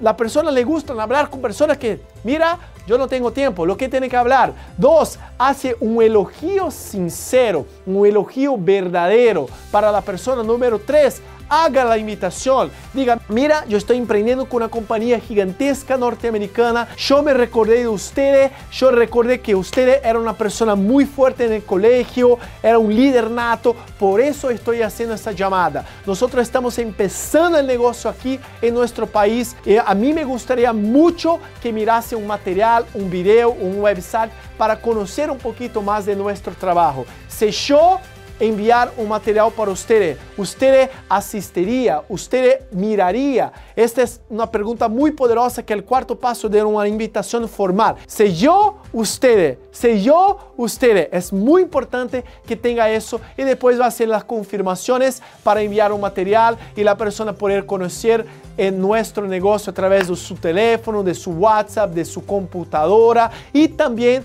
la 0.00 0.16
persona 0.16 0.50
le 0.50 0.64
gusta 0.64 0.92
hablar 0.92 1.30
con 1.30 1.40
personas 1.40 1.78
que, 1.78 2.00
mira, 2.22 2.58
yo 2.86 2.98
no 2.98 3.08
tengo 3.08 3.32
tiempo, 3.32 3.64
lo 3.64 3.76
que 3.76 3.88
tiene 3.88 4.08
que 4.08 4.16
hablar. 4.16 4.52
Dos, 4.76 5.18
hace 5.38 5.74
un 5.80 6.02
elogio 6.02 6.70
sincero, 6.70 7.66
un 7.86 8.06
elogio 8.06 8.56
verdadero 8.58 9.46
para 9.70 9.90
la 9.90 10.02
persona. 10.02 10.42
Número 10.42 10.78
tres, 10.78 11.22
haga 11.48 11.84
la 11.84 11.98
invitación. 11.98 12.70
Diga, 12.92 13.20
mira, 13.28 13.64
yo 13.66 13.78
estoy 13.78 13.98
emprendiendo 13.98 14.48
con 14.48 14.58
una 14.58 14.68
compañía 14.68 15.18
gigantesca 15.18 15.96
norteamericana. 15.96 16.88
Yo 16.96 17.22
me 17.22 17.34
recordé 17.34 17.80
de 17.80 17.88
ustedes. 17.88 18.52
Yo 18.72 18.90
recordé 18.90 19.40
que 19.40 19.54
ustedes 19.54 20.00
era 20.04 20.18
una 20.18 20.34
persona 20.34 20.74
muy 20.74 21.06
fuerte 21.06 21.46
en 21.46 21.52
el 21.52 21.64
colegio, 21.64 22.38
era 22.62 22.78
un 22.78 22.94
líder 22.94 23.30
nato. 23.30 23.74
Por 23.98 24.20
eso 24.20 24.50
estoy 24.50 24.82
haciendo 24.82 25.14
esta 25.14 25.32
llamada. 25.32 25.84
Nosotros 26.06 26.42
estamos 26.42 26.78
empezando 26.78 27.58
el 27.58 27.66
negocio 27.66 28.10
aquí 28.10 28.38
en 28.60 28.74
nuestro 28.74 29.06
país. 29.06 29.56
Y 29.64 29.76
a 29.76 29.94
mí 29.94 30.12
me 30.12 30.24
gustaría 30.24 30.72
mucho 30.72 31.38
que 31.62 31.72
mirase 31.72 32.16
un 32.16 32.26
material, 32.26 32.84
un 32.94 33.10
video, 33.10 33.50
un 33.50 33.80
website 33.80 34.30
para 34.56 34.80
conocer 34.80 35.30
un 35.30 35.38
poquito 35.38 35.82
más 35.82 36.06
de 36.06 36.16
nuestro 36.16 36.52
trabajo. 36.54 37.04
Si 37.28 37.50
yo 37.50 37.98
enviar 38.40 38.92
un 38.96 39.08
material 39.08 39.50
para 39.52 39.70
usted, 39.70 40.16
usted 40.36 40.90
asistiría, 41.08 42.02
usted 42.08 42.60
miraría. 42.70 43.52
Esta 43.76 44.02
es 44.02 44.20
una 44.28 44.50
pregunta 44.50 44.88
muy 44.88 45.12
poderosa 45.12 45.64
que 45.64 45.72
el 45.72 45.84
cuarto 45.84 46.18
paso 46.18 46.48
de 46.48 46.62
una 46.62 46.86
invitación 46.88 47.48
formal. 47.48 47.96
Si 48.06 48.34
yo, 48.34 48.76
usted, 48.92 49.58
si 49.70 50.02
yo, 50.02 50.52
usted, 50.56 51.08
es 51.12 51.32
muy 51.32 51.62
importante 51.62 52.24
que 52.46 52.56
tenga 52.56 52.90
eso 52.90 53.20
y 53.36 53.42
después 53.42 53.78
va 53.78 53.86
a 53.86 53.88
hacer 53.88 54.08
las 54.08 54.24
confirmaciones 54.24 55.22
para 55.42 55.62
enviar 55.62 55.92
un 55.92 56.00
material 56.00 56.56
y 56.76 56.82
la 56.82 56.96
persona 56.96 57.32
poder 57.32 57.66
conocer 57.66 58.26
en 58.56 58.80
nuestro 58.80 59.26
negocio 59.26 59.70
a 59.70 59.74
través 59.74 60.08
de 60.08 60.16
su 60.16 60.34
teléfono, 60.36 61.02
de 61.02 61.14
su 61.14 61.32
WhatsApp, 61.32 61.90
de 61.90 62.04
su 62.04 62.24
computadora 62.24 63.30
y 63.52 63.68
también 63.68 64.22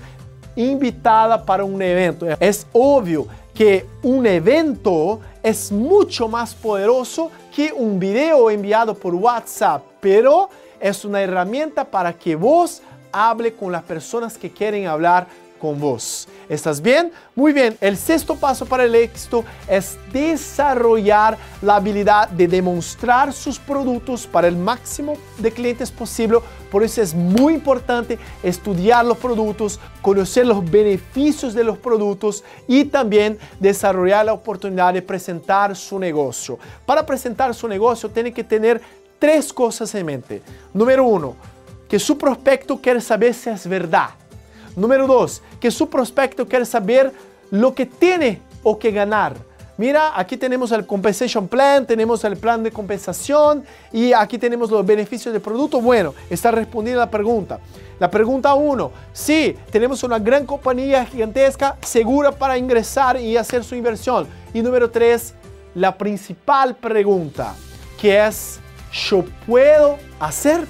invitada 0.56 1.44
para 1.44 1.64
un 1.64 1.82
evento. 1.82 2.26
Es 2.40 2.68
obvio 2.74 3.28
que 3.60 3.86
un 4.04 4.26
evento 4.26 5.20
es 5.44 5.70
mucho 5.70 6.30
más 6.30 6.56
poderoso 6.56 7.30
que 7.54 7.74
un 7.74 8.00
video 8.00 8.50
enviado 8.50 8.96
por 8.96 9.14
WhatsApp, 9.14 9.84
pero 10.00 10.50
es 10.80 11.04
una 11.04 11.22
herramienta 11.22 11.84
para 11.84 12.14
que 12.14 12.38
vos 12.38 12.82
hable 13.12 13.52
con 13.56 13.74
las 13.74 13.84
personas 13.84 14.38
que 14.38 14.50
quieren 14.50 14.88
hablar 14.88 15.28
con 15.60 15.80
vos. 15.80 16.28
¿Estás 16.48 16.82
bien? 16.82 17.12
Muy 17.36 17.54
bien. 17.54 17.78
El 17.80 17.98
sexto 17.98 18.36
paso 18.36 18.66
para 18.66 18.86
el 18.86 18.96
éxito 18.96 19.44
es 19.68 19.98
desarrollar 20.12 21.38
la 21.62 21.76
habilidad 21.76 22.30
de 22.30 22.48
demostrar 22.48 23.32
sus 23.34 23.60
productos 23.60 24.26
para 24.26 24.48
el 24.48 24.56
máximo 24.56 25.16
de 25.38 25.52
clientes 25.52 25.92
posible. 25.92 26.40
Por 26.72 26.84
eso 26.84 27.02
es 27.02 27.14
muy 27.14 27.54
importante 27.54 28.18
estudiar 28.42 29.06
los 29.06 29.18
productos, 29.18 29.80
conocer 30.02 30.46
los 30.46 30.70
beneficios 30.70 31.54
de 31.54 31.64
los 31.64 31.78
productos 31.78 32.44
y 32.68 32.86
también 32.86 33.38
desarrollar 33.60 34.26
la 34.26 34.34
oportunidad 34.34 34.94
de 34.94 35.02
presentar 35.02 35.76
su 35.76 36.00
negocio. 36.00 36.58
Para 36.86 37.06
presentar 37.06 37.54
su 37.54 37.68
negocio 37.68 38.10
tiene 38.10 38.34
que 38.34 38.44
tener 38.44 38.82
tres 39.20 39.52
cosas 39.52 39.94
en 39.96 40.06
mente. 40.06 40.42
Número 40.74 41.04
uno, 41.04 41.36
que 41.88 42.00
su 42.00 42.18
prospecto 42.18 42.80
quiere 42.80 43.02
saber 43.02 43.34
si 43.34 43.50
es 43.50 43.68
verdad. 43.68 44.10
Número 44.76 45.08
dos, 45.08 45.42
que 45.60 45.72
su 45.72 45.90
prospecto 45.90 46.48
quiere 46.48 46.66
saber 46.66 47.12
lo 47.52 47.74
que 47.74 47.86
tiene 47.86 48.42
o 48.64 48.78
que 48.78 48.92
ganar. 48.92 49.36
Mira, 49.78 50.12
aquí 50.20 50.36
tenemos 50.36 50.74
el 50.74 50.86
compensation 50.86 51.48
plan, 51.48 51.88
tenemos 51.88 52.26
el 52.26 52.36
plan 52.36 52.62
de 52.62 52.70
compensación 52.70 53.64
y 53.94 54.12
aquí 54.12 54.38
tenemos 54.38 54.70
los 54.70 54.86
beneficios 54.86 55.32
del 55.32 55.42
producto. 55.42 55.80
Bueno, 55.80 56.14
está 56.30 56.52
respondiendo 56.52 57.00
la 57.00 57.10
pregunta. 57.10 57.62
La 57.98 58.12
pregunta 58.12 58.54
uno, 58.56 58.92
sí, 59.14 59.56
tenemos 59.72 60.04
una 60.04 60.20
gran 60.20 60.46
compañía 60.46 61.06
gigantesca 61.06 61.78
segura 61.82 62.32
para 62.32 62.58
ingresar 62.58 63.22
y 63.22 63.38
hacer 63.38 63.64
su 63.64 63.74
inversión. 63.74 64.28
Y 64.54 64.62
número 64.62 64.90
tres, 64.90 65.34
la 65.76 65.98
principal 65.98 66.76
pregunta, 66.76 67.56
que 67.98 68.26
es, 68.26 68.60
¿yo 68.92 69.24
puedo 69.48 69.98
hacer 70.20 70.68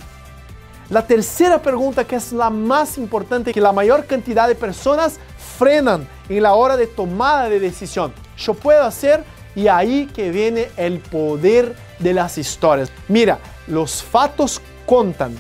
la 0.89 1.05
tercera 1.05 1.61
pregunta, 1.61 2.05
que 2.05 2.15
es 2.15 2.31
la 2.31 2.49
más 2.49 2.97
importante, 2.97 3.53
que 3.53 3.61
la 3.61 3.71
mayor 3.71 4.05
cantidad 4.05 4.47
de 4.47 4.55
personas 4.55 5.19
frenan 5.57 6.07
en 6.27 6.41
la 6.43 6.53
hora 6.53 6.77
de 6.77 6.87
tomada 6.87 7.47
de 7.47 7.59
decisión. 7.59 8.11
Yo 8.37 8.55
puedo 8.55 8.83
hacer 8.83 9.23
y 9.55 9.67
ahí 9.67 10.07
que 10.07 10.31
viene 10.31 10.69
el 10.77 10.99
poder 10.99 11.75
de 11.99 12.13
las 12.13 12.37
historias. 12.37 12.91
Mira, 13.07 13.37
los 13.67 14.01
fatos 14.01 14.61
contan, 14.85 15.37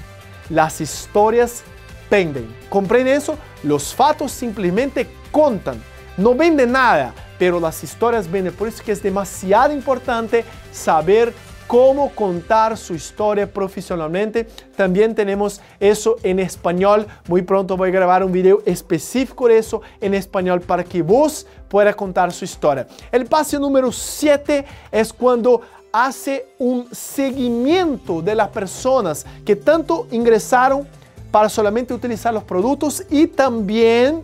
las 0.49 0.81
historias 0.81 1.63
venden. 2.11 2.55
¿Comprende 2.69 3.15
eso? 3.15 3.35
Los 3.63 3.95
fatos 3.95 4.31
simplemente 4.31 5.07
contan. 5.31 5.81
No 6.17 6.35
venden 6.35 6.73
nada, 6.73 7.13
pero 7.39 7.59
las 7.59 7.83
historias 7.83 8.29
venden. 8.29 8.53
Por 8.53 8.67
eso 8.67 8.83
que 8.83 8.91
es 8.91 9.01
demasiado 9.01 9.73
importante 9.73 10.45
saber 10.71 11.33
cómo 11.69 12.09
contar 12.15 12.75
su 12.75 12.95
historia 12.95 13.45
profesionalmente. 13.45 14.47
También 14.75 15.13
tenemos 15.13 15.61
eso 15.79 16.15
en 16.23 16.39
español. 16.39 17.05
Muy 17.27 17.43
pronto 17.43 17.77
voy 17.77 17.89
a 17.89 17.91
grabar 17.91 18.23
un 18.23 18.31
video 18.31 18.63
específico 18.65 19.47
de 19.47 19.59
eso 19.59 19.83
en 20.01 20.15
español 20.15 20.61
para 20.61 20.83
que 20.83 21.03
vos 21.03 21.45
puedas 21.67 21.95
contar 21.95 22.31
su 22.31 22.43
historia. 22.43 22.87
El 23.11 23.27
paso 23.27 23.59
número 23.59 23.91
7 23.91 24.65
es 24.91 25.13
cuando 25.13 25.61
hace 25.91 26.47
un 26.57 26.87
seguimiento 26.91 28.23
de 28.23 28.33
las 28.33 28.47
personas 28.47 29.23
que 29.45 29.55
tanto 29.55 30.07
ingresaron 30.09 30.87
para 31.29 31.49
solamente 31.49 31.93
utilizar 31.93 32.33
los 32.33 32.45
productos 32.45 33.03
y 33.11 33.27
también 33.27 34.23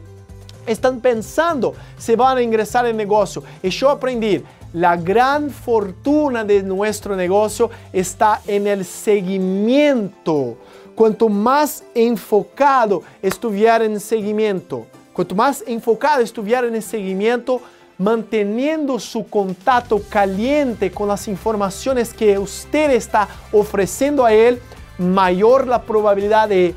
están 0.66 1.00
pensando 1.00 1.76
si 1.96 2.16
van 2.16 2.40
a 2.40 2.42
ingresar 2.42 2.88
en 2.88 2.98
negocio. 2.98 3.44
Y 3.62 3.70
yo 3.70 3.92
aprendí, 3.92 4.44
la 4.76 4.98
gran 4.98 5.52
fortuna 5.52 6.44
de 6.44 6.62
nuestro 6.62 7.16
negocio 7.16 7.70
está 7.94 8.42
en 8.46 8.68
el 8.68 8.84
seguimiento. 8.84 10.58
Cuanto 10.96 11.30
más 11.30 11.82
enfocado 11.94 13.02
estuviera 13.22 13.86
en 13.86 14.02
seguimiento, 14.02 14.86
cuanto 15.14 15.34
más 15.34 15.64
enfocado 15.66 16.22
estuviera 16.22 16.68
en 16.68 16.82
seguimiento, 16.82 17.62
manteniendo 17.98 19.00
su 19.00 19.26
contacto 19.30 20.02
caliente 20.10 20.92
con 20.92 21.08
las 21.08 21.30
informaciones 21.30 22.14
que 22.14 22.38
usted 22.38 22.92
está 22.92 23.30
ofreciendo 23.54 24.26
a 24.26 24.34
él, 24.34 24.60
mayor 24.98 25.68
la 25.68 25.84
probabilidad 25.84 26.50
de 26.50 26.76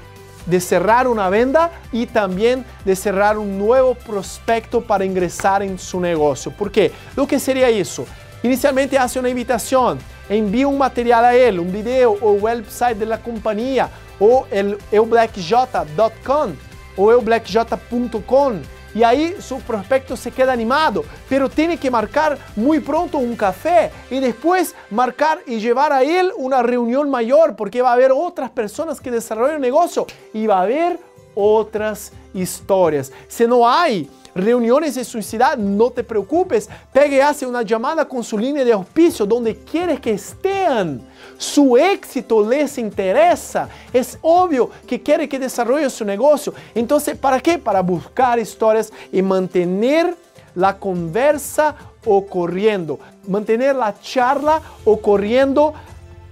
de 0.49 0.61
cerrar 0.61 1.07
una 1.07 1.29
venda 1.29 1.71
y 1.93 2.07
también 2.07 2.65
de 2.85 2.97
cerrar 2.97 3.39
un 3.39 3.59
nuevo 3.59 3.95
prospecto 3.95 4.81
para 4.81 5.05
ingresar 5.05 5.63
en 5.63 5.79
su 5.79 6.01
negocio. 6.01 6.51
¿Por 6.51 6.73
qué? 6.73 6.91
Lo 7.15 7.27
que 7.27 7.39
sería 7.39 7.69
eso. 7.69 8.07
Inicialmente 8.43 8.99
hace 8.99 9.19
una 9.19 9.29
invitación, 9.29 9.99
envía 10.29 10.67
un 10.67 10.79
material 10.79 11.25
a 11.25 11.35
él, 11.35 11.59
un 11.59 11.73
video 11.73 12.17
o 12.21 12.33
website 12.33 12.97
de 12.97 13.07
la 13.07 13.19
compañía 13.19 13.89
o 14.21 14.47
el 14.51 14.79
eublackj.com 14.93 16.53
o 16.97 17.13
eublackj.com 17.13 18.63
y 18.99 19.05
ahí 19.05 19.37
su 19.39 19.61
prospecto 19.61 20.17
se 20.17 20.33
queda 20.33 20.53
animado, 20.53 21.05
pero 21.29 21.49
tiene 21.49 21.77
que 21.77 21.89
marcar 21.89 22.37
muy 22.57 22.81
pronto 22.81 23.19
un 23.19 23.37
café 23.37 23.93
y 24.11 24.19
después 24.19 24.75
marcar 24.91 25.39
y 25.47 25.61
llevar 25.61 25.93
a 25.93 26.03
él 26.03 26.33
una 26.37 26.65
reunión 26.65 27.09
mayor 27.09 27.55
porque 27.55 27.81
va 27.81 27.91
a 27.91 27.93
haber 27.93 28.11
otras 28.11 28.51
personas 28.51 29.01
que 29.01 29.13
desarrollan 29.13 29.61
negocio 29.61 30.05
y 30.35 30.49
va 30.49 30.59
a 30.59 30.63
haber 30.63 30.99
otras 31.37 32.11
historias. 32.35 33.13
Si 33.29 33.47
no 33.47 33.69
hay 33.69 34.11
reuniones 34.35 34.97
de 34.97 35.05
su 35.05 35.23
ciudad, 35.23 35.57
no 35.57 35.91
te 35.91 36.03
preocupes. 36.03 36.69
Pegue 36.93 37.23
hace 37.23 37.47
una 37.47 37.63
llamada 37.63 38.05
con 38.05 38.25
su 38.25 38.37
línea 38.37 38.65
de 38.65 38.73
auspicio 38.73 39.27
donde 39.27 39.59
quiere 39.59 40.01
que 40.01 40.11
estén. 40.15 41.07
Su 41.39 41.77
éxito 41.77 42.47
les 42.47 42.77
interesa. 42.79 43.69
Es 43.93 44.19
obvio 44.21 44.71
que 44.87 45.01
quiere 45.01 45.29
que 45.29 45.39
desarrolle 45.39 45.89
su 45.89 46.05
negocio. 46.05 46.53
Entonces, 46.75 47.17
¿para 47.17 47.41
qué? 47.41 47.57
Para 47.57 47.81
buscar 47.81 48.39
historias 48.39 48.93
y 49.13 49.23
mantener 49.23 50.17
la 50.55 50.77
conversa 50.77 51.77
ocurriendo. 52.05 52.99
Mantener 53.27 53.77
la 53.77 53.95
charla 54.01 54.61
ocurriendo, 54.85 55.73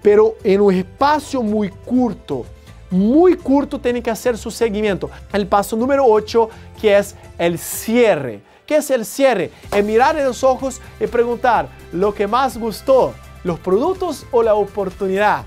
pero 0.02 0.34
en 0.42 0.60
un 0.60 0.74
espacio 0.74 1.42
muy 1.42 1.70
corto 1.70 2.44
muy 2.90 3.36
corto 3.36 3.80
tiene 3.80 4.02
que 4.02 4.10
hacer 4.10 4.38
su 4.38 4.50
seguimiento. 4.50 5.10
El 5.32 5.46
paso 5.46 5.76
número 5.76 6.04
8, 6.06 6.48
que 6.80 6.96
es 6.96 7.14
el 7.38 7.58
cierre. 7.58 8.40
¿Qué 8.66 8.76
es 8.76 8.90
el 8.90 9.04
cierre? 9.04 9.50
Es 9.72 9.84
mirar 9.84 10.18
en 10.18 10.24
los 10.24 10.42
ojos 10.42 10.80
y 11.00 11.06
preguntar 11.06 11.68
lo 11.92 12.14
que 12.14 12.26
más 12.26 12.58
gustó, 12.58 13.14
los 13.46 13.60
productos 13.60 14.26
o 14.32 14.42
la 14.42 14.54
oportunidad. 14.54 15.44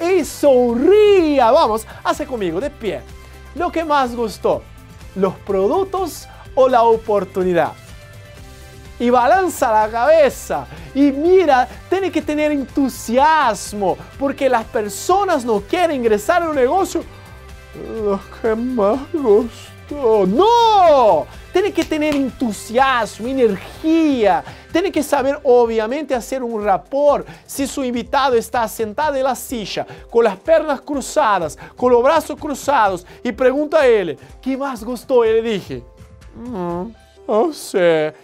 Y 0.00 0.24
sonría. 0.24 1.50
Vamos, 1.50 1.86
hace 2.04 2.26
conmigo, 2.26 2.60
de 2.60 2.68
pie. 2.68 3.00
Lo 3.54 3.72
que 3.72 3.84
más 3.84 4.14
gustó, 4.14 4.62
los 5.14 5.34
productos 5.34 6.28
o 6.54 6.68
la 6.68 6.82
oportunidad 6.82 7.72
y 8.98 9.10
balanza 9.10 9.72
la 9.72 9.90
cabeza. 9.90 10.66
Y 10.94 11.10
mira, 11.10 11.68
tiene 11.88 12.12
que 12.12 12.22
tener 12.22 12.52
entusiasmo 12.52 13.96
porque 14.18 14.48
las 14.48 14.64
personas 14.64 15.44
no 15.44 15.60
quieren 15.60 15.96
ingresar 15.96 16.42
a 16.42 16.50
un 16.50 16.56
negocio. 16.56 17.02
Lo 18.04 18.20
que 18.40 18.54
más 18.54 19.00
gustó. 19.12 20.26
No, 20.26 21.26
tiene 21.54 21.72
que 21.72 21.84
tener 21.84 22.16
entusiasmo, 22.16 23.28
energía. 23.28 24.42
Tiene 24.72 24.90
que 24.90 25.04
saber, 25.04 25.38
obviamente, 25.44 26.12
hacer 26.12 26.42
un 26.42 26.64
rapport. 26.64 27.24
Si 27.46 27.64
su 27.68 27.84
invitado 27.84 28.34
está 28.34 28.66
sentado 28.66 29.14
en 29.14 29.22
la 29.22 29.36
silla, 29.36 29.86
con 30.10 30.24
las 30.24 30.36
piernas 30.36 30.80
cruzadas, 30.80 31.56
con 31.76 31.92
los 31.92 32.02
brazos 32.02 32.40
cruzados, 32.40 33.06
y 33.22 33.30
pregunta 33.30 33.82
a 33.82 33.86
él, 33.86 34.18
¿qué 34.42 34.56
más 34.56 34.82
gustó? 34.82 35.24
Y 35.24 35.28
le 35.28 35.42
dije, 35.42 35.84
mm, 36.34 36.86
no 37.28 37.52
sé 37.52 38.23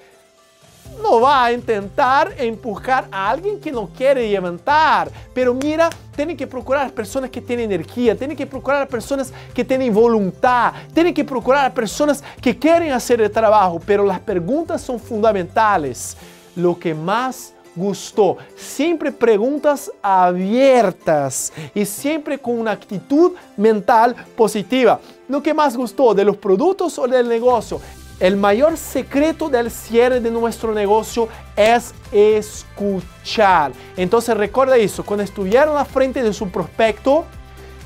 no 1.02 1.20
va 1.20 1.46
a 1.46 1.52
intentar 1.52 2.34
empujar 2.38 3.06
a 3.10 3.30
alguien 3.30 3.60
que 3.60 3.72
no 3.72 3.88
quiere 3.88 4.30
levantar. 4.30 5.10
Pero 5.34 5.54
mira, 5.54 5.90
tiene 6.14 6.36
que 6.36 6.46
procurar 6.46 6.92
personas 6.92 7.30
que 7.30 7.40
tienen 7.40 7.72
energía, 7.72 8.16
tiene 8.16 8.36
que 8.36 8.46
procurar 8.46 8.86
personas 8.88 9.32
que 9.54 9.64
tienen 9.64 9.92
voluntad, 9.92 10.72
tiene 10.92 11.14
que 11.14 11.24
procurar 11.24 11.72
personas 11.72 12.22
que 12.40 12.58
quieren 12.58 12.92
hacer 12.92 13.20
el 13.20 13.30
trabajo. 13.30 13.80
Pero 13.84 14.04
las 14.04 14.20
preguntas 14.20 14.80
son 14.80 14.98
fundamentales. 14.98 16.16
Lo 16.56 16.78
que 16.78 16.94
más 16.94 17.54
gustó. 17.74 18.36
Siempre 18.56 19.12
preguntas 19.12 19.90
abiertas 20.02 21.52
y 21.74 21.84
siempre 21.84 22.38
con 22.38 22.58
una 22.58 22.72
actitud 22.72 23.32
mental 23.56 24.14
positiva. 24.36 25.00
Lo 25.28 25.42
que 25.42 25.54
más 25.54 25.76
gustó 25.76 26.12
de 26.14 26.24
los 26.24 26.36
productos 26.36 26.98
o 26.98 27.06
del 27.06 27.28
negocio. 27.28 27.80
El 28.20 28.36
mayor 28.36 28.76
secreto 28.76 29.48
del 29.48 29.70
cierre 29.70 30.20
de 30.20 30.30
nuestro 30.30 30.74
negocio 30.74 31.26
es 31.56 31.94
escuchar. 32.12 33.72
Entonces 33.96 34.36
recuerda 34.36 34.76
eso, 34.76 35.02
cuando 35.02 35.24
estuvieron 35.24 35.78
a 35.78 35.86
frente 35.86 36.22
de 36.22 36.34
su 36.34 36.50
prospecto, 36.50 37.24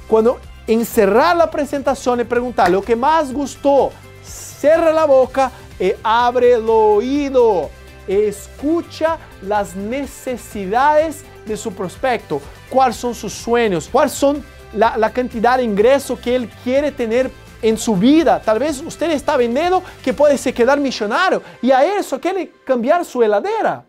cuando 0.09 0.40
encerrar 0.66 1.37
la 1.37 1.49
presentación 1.49 2.18
y 2.18 2.25
preguntar 2.25 2.68
lo 2.68 2.83
que 2.83 2.97
más 2.97 3.33
gustó, 3.33 3.92
cierra 4.25 4.92
la 4.92 5.05
boca 5.05 5.53
y 5.79 5.92
abre 6.03 6.55
el 6.55 6.68
oído. 6.68 7.70
Escucha 8.09 9.18
las 9.40 9.77
necesidades 9.77 11.25
de 11.47 11.57
su 11.57 11.73
prospecto, 11.73 12.40
cuáles 12.68 12.97
son 12.97 13.14
sus 13.14 13.33
sueños, 13.33 13.88
cuáles 13.90 14.12
son 14.12 14.44
la, 14.73 14.97
la 14.97 15.11
cantidad 15.11 15.59
de 15.59 15.62
ingreso 15.62 16.18
que 16.20 16.35
él 16.35 16.51
quiere 16.64 16.90
tener 16.90 17.31
en 17.64 17.79
su 17.79 17.96
vida. 17.96 18.40
Tal 18.44 18.59
vez 18.59 18.83
usted 18.83 19.11
está 19.11 19.38
vendiendo 19.38 19.83
que 20.05 20.12
puede 20.12 20.37
se 20.37 20.53
quedar 20.53 20.79
millonario 20.79 21.42
y 21.62 21.70
a 21.70 21.83
eso 21.98 22.20
quiere 22.20 22.53
cambiar 22.64 23.05
su 23.07 23.22
heladera. 23.22 23.83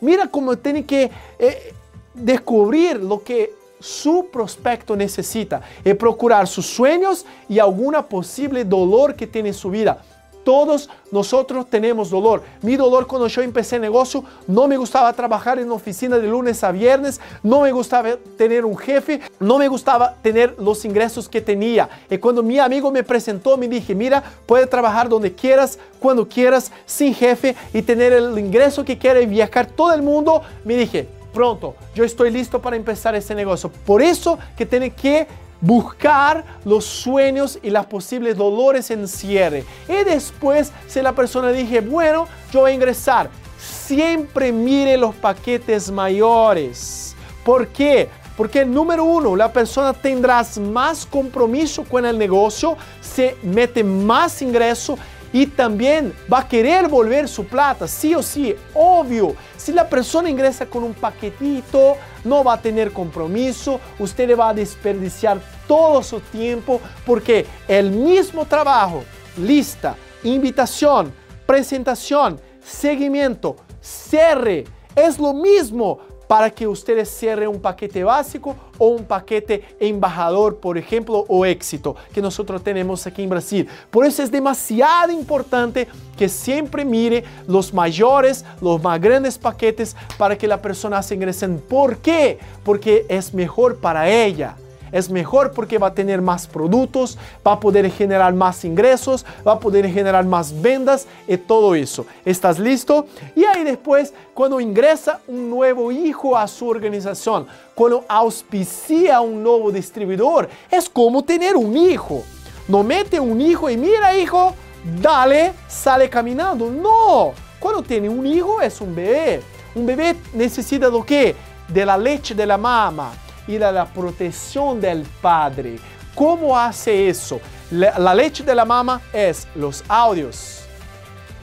Mira 0.00 0.26
cómo 0.26 0.56
tiene 0.56 0.86
que 0.86 1.10
eh, 1.38 1.74
descubrir 2.14 2.96
lo 2.96 3.22
que 3.22 3.52
su 3.78 4.28
prospecto 4.32 4.96
necesita 4.96 5.60
y 5.84 5.92
procurar 5.92 6.48
sus 6.48 6.66
sueños 6.66 7.26
y 7.48 7.58
alguna 7.58 8.02
posible 8.02 8.64
dolor 8.64 9.14
que 9.14 9.26
tiene 9.26 9.50
en 9.50 9.54
su 9.54 9.70
vida. 9.70 10.02
Todos 10.44 10.88
nosotros 11.10 11.66
tenemos 11.68 12.10
dolor. 12.10 12.42
Mi 12.62 12.76
dolor 12.76 13.06
cuando 13.06 13.28
yo 13.28 13.42
empecé 13.42 13.78
negocio, 13.78 14.24
no 14.46 14.66
me 14.66 14.76
gustaba 14.76 15.12
trabajar 15.12 15.58
en 15.58 15.70
oficina 15.70 16.18
de 16.18 16.26
lunes 16.26 16.64
a 16.64 16.72
viernes, 16.72 17.20
no 17.42 17.62
me 17.62 17.72
gustaba 17.72 18.16
tener 18.36 18.64
un 18.64 18.76
jefe, 18.76 19.20
no 19.40 19.58
me 19.58 19.68
gustaba 19.68 20.14
tener 20.22 20.54
los 20.58 20.84
ingresos 20.84 21.28
que 21.28 21.40
tenía. 21.40 21.88
Y 22.10 22.18
cuando 22.18 22.42
mi 22.42 22.58
amigo 22.58 22.90
me 22.90 23.02
presentó, 23.02 23.56
me 23.56 23.68
dije, 23.68 23.94
mira, 23.94 24.22
puedes 24.46 24.70
trabajar 24.70 25.08
donde 25.08 25.34
quieras, 25.34 25.78
cuando 26.00 26.26
quieras, 26.28 26.72
sin 26.86 27.14
jefe 27.14 27.56
y 27.72 27.82
tener 27.82 28.12
el 28.12 28.38
ingreso 28.38 28.84
que 28.84 28.98
quieras 28.98 29.22
y 29.22 29.26
viajar 29.26 29.66
todo 29.66 29.92
el 29.92 30.02
mundo, 30.02 30.42
me 30.64 30.76
dije, 30.76 31.08
pronto, 31.32 31.74
yo 31.94 32.04
estoy 32.04 32.30
listo 32.30 32.60
para 32.60 32.76
empezar 32.76 33.14
ese 33.14 33.34
negocio. 33.34 33.70
Por 33.84 34.02
eso 34.02 34.38
que 34.56 34.66
tiene 34.66 34.90
que 34.90 35.26
buscar 35.60 36.44
los 36.64 36.84
sueños 36.84 37.58
y 37.62 37.70
las 37.70 37.86
posibles 37.86 38.36
dolores 38.36 38.90
en 38.90 39.08
cierre. 39.08 39.64
Y 39.88 40.04
después, 40.04 40.72
si 40.86 41.02
la 41.02 41.12
persona 41.12 41.50
dije, 41.50 41.80
bueno, 41.80 42.26
yo 42.52 42.60
voy 42.60 42.72
a 42.72 42.74
ingresar, 42.74 43.30
siempre 43.58 44.52
mire 44.52 44.96
los 44.96 45.14
paquetes 45.14 45.90
mayores. 45.90 47.14
¿Por 47.44 47.68
qué? 47.68 48.08
Porque 48.36 48.64
número 48.64 49.02
uno, 49.04 49.34
la 49.34 49.52
persona 49.52 49.92
tendrá 49.92 50.46
más 50.60 51.04
compromiso 51.04 51.82
con 51.82 52.06
el 52.06 52.16
negocio, 52.16 52.76
se 53.00 53.36
mete 53.42 53.82
más 53.82 54.40
ingreso 54.42 54.96
y 55.32 55.46
también 55.46 56.12
va 56.32 56.40
a 56.40 56.48
querer 56.48 56.88
volver 56.88 57.28
su 57.28 57.46
plata, 57.46 57.86
sí 57.86 58.14
o 58.14 58.22
sí, 58.22 58.54
obvio. 58.74 59.34
Si 59.56 59.72
la 59.72 59.88
persona 59.88 60.30
ingresa 60.30 60.66
con 60.66 60.84
un 60.84 60.94
paquetito, 60.94 61.96
no 62.24 62.42
va 62.44 62.54
a 62.54 62.62
tener 62.62 62.92
compromiso, 62.92 63.80
usted 63.98 64.36
va 64.38 64.50
a 64.50 64.54
desperdiciar 64.54 65.40
todo 65.66 66.02
su 66.02 66.20
tiempo 66.20 66.80
porque 67.04 67.46
el 67.66 67.90
mismo 67.90 68.44
trabajo, 68.44 69.04
lista, 69.36 69.96
invitación, 70.24 71.12
presentación, 71.46 72.40
seguimiento, 72.62 73.56
cierre, 73.80 74.64
es 74.94 75.18
lo 75.18 75.32
mismo, 75.32 76.00
para 76.28 76.50
que 76.50 76.68
ustedes 76.68 77.08
cierren 77.08 77.48
un 77.48 77.60
paquete 77.60 78.04
básico 78.04 78.54
o 78.76 78.88
un 78.88 79.04
paquete 79.04 79.64
embajador, 79.80 80.58
por 80.58 80.78
ejemplo, 80.78 81.24
o 81.26 81.44
éxito 81.44 81.96
que 82.12 82.22
nosotros 82.22 82.62
tenemos 82.62 83.06
aquí 83.06 83.22
en 83.22 83.30
Brasil. 83.30 83.68
Por 83.90 84.06
eso 84.06 84.22
es 84.22 84.30
demasiado 84.30 85.10
importante 85.10 85.88
que 86.16 86.28
siempre 86.28 86.84
mire 86.84 87.24
los 87.46 87.72
mayores, 87.72 88.44
los 88.60 88.80
más 88.82 89.00
grandes 89.00 89.38
paquetes 89.38 89.96
para 90.18 90.36
que 90.36 90.46
la 90.46 90.62
persona 90.62 91.02
se 91.02 91.14
ingrese. 91.14 91.48
¿Por 91.48 91.96
qué? 91.98 92.38
Porque 92.62 93.06
es 93.08 93.32
mejor 93.32 93.78
para 93.78 94.08
ella 94.08 94.56
es 94.92 95.10
mejor 95.10 95.52
porque 95.52 95.78
va 95.78 95.88
a 95.88 95.94
tener 95.94 96.20
más 96.20 96.46
productos, 96.46 97.18
va 97.46 97.52
a 97.52 97.60
poder 97.60 97.90
generar 97.90 98.34
más 98.34 98.64
ingresos, 98.64 99.24
va 99.46 99.52
a 99.52 99.60
poder 99.60 99.90
generar 99.90 100.24
más 100.24 100.60
ventas 100.60 101.06
y 101.26 101.36
todo 101.36 101.74
eso. 101.74 102.06
¿Estás 102.24 102.58
listo? 102.58 103.06
Y 103.34 103.44
ahí 103.44 103.64
después, 103.64 104.12
cuando 104.34 104.60
ingresa 104.60 105.20
un 105.26 105.50
nuevo 105.50 105.92
hijo 105.92 106.36
a 106.36 106.46
su 106.46 106.68
organización, 106.68 107.46
cuando 107.74 108.04
auspicia 108.08 109.20
un 109.20 109.42
nuevo 109.42 109.70
distribuidor, 109.70 110.48
es 110.70 110.88
como 110.88 111.22
tener 111.22 111.56
un 111.56 111.76
hijo. 111.76 112.24
No 112.66 112.82
mete 112.82 113.18
un 113.18 113.40
hijo 113.40 113.70
y 113.70 113.76
mira 113.76 114.16
hijo, 114.16 114.54
dale, 115.00 115.52
sale 115.68 116.10
caminando. 116.10 116.70
No, 116.70 117.32
cuando 117.58 117.82
tiene 117.82 118.08
un 118.08 118.26
hijo 118.26 118.60
es 118.60 118.80
un 118.80 118.94
bebé. 118.94 119.42
Un 119.74 119.86
bebé 119.86 120.16
necesita 120.34 120.90
de 120.90 121.02
qué? 121.04 121.36
De 121.68 121.84
la 121.84 121.96
leche 121.96 122.34
de 122.34 122.46
la 122.46 122.58
mamá 122.58 123.12
y 123.48 123.54
de 123.54 123.72
la 123.72 123.86
protección 123.86 124.80
del 124.80 125.02
padre. 125.20 125.80
¿Cómo 126.14 126.56
hace 126.56 127.08
eso? 127.08 127.40
La, 127.70 128.14
leche 128.14 128.44
de 128.44 128.54
la 128.54 128.64
mamá 128.64 129.00
es 129.12 129.48
los 129.54 129.82
audios, 129.88 130.60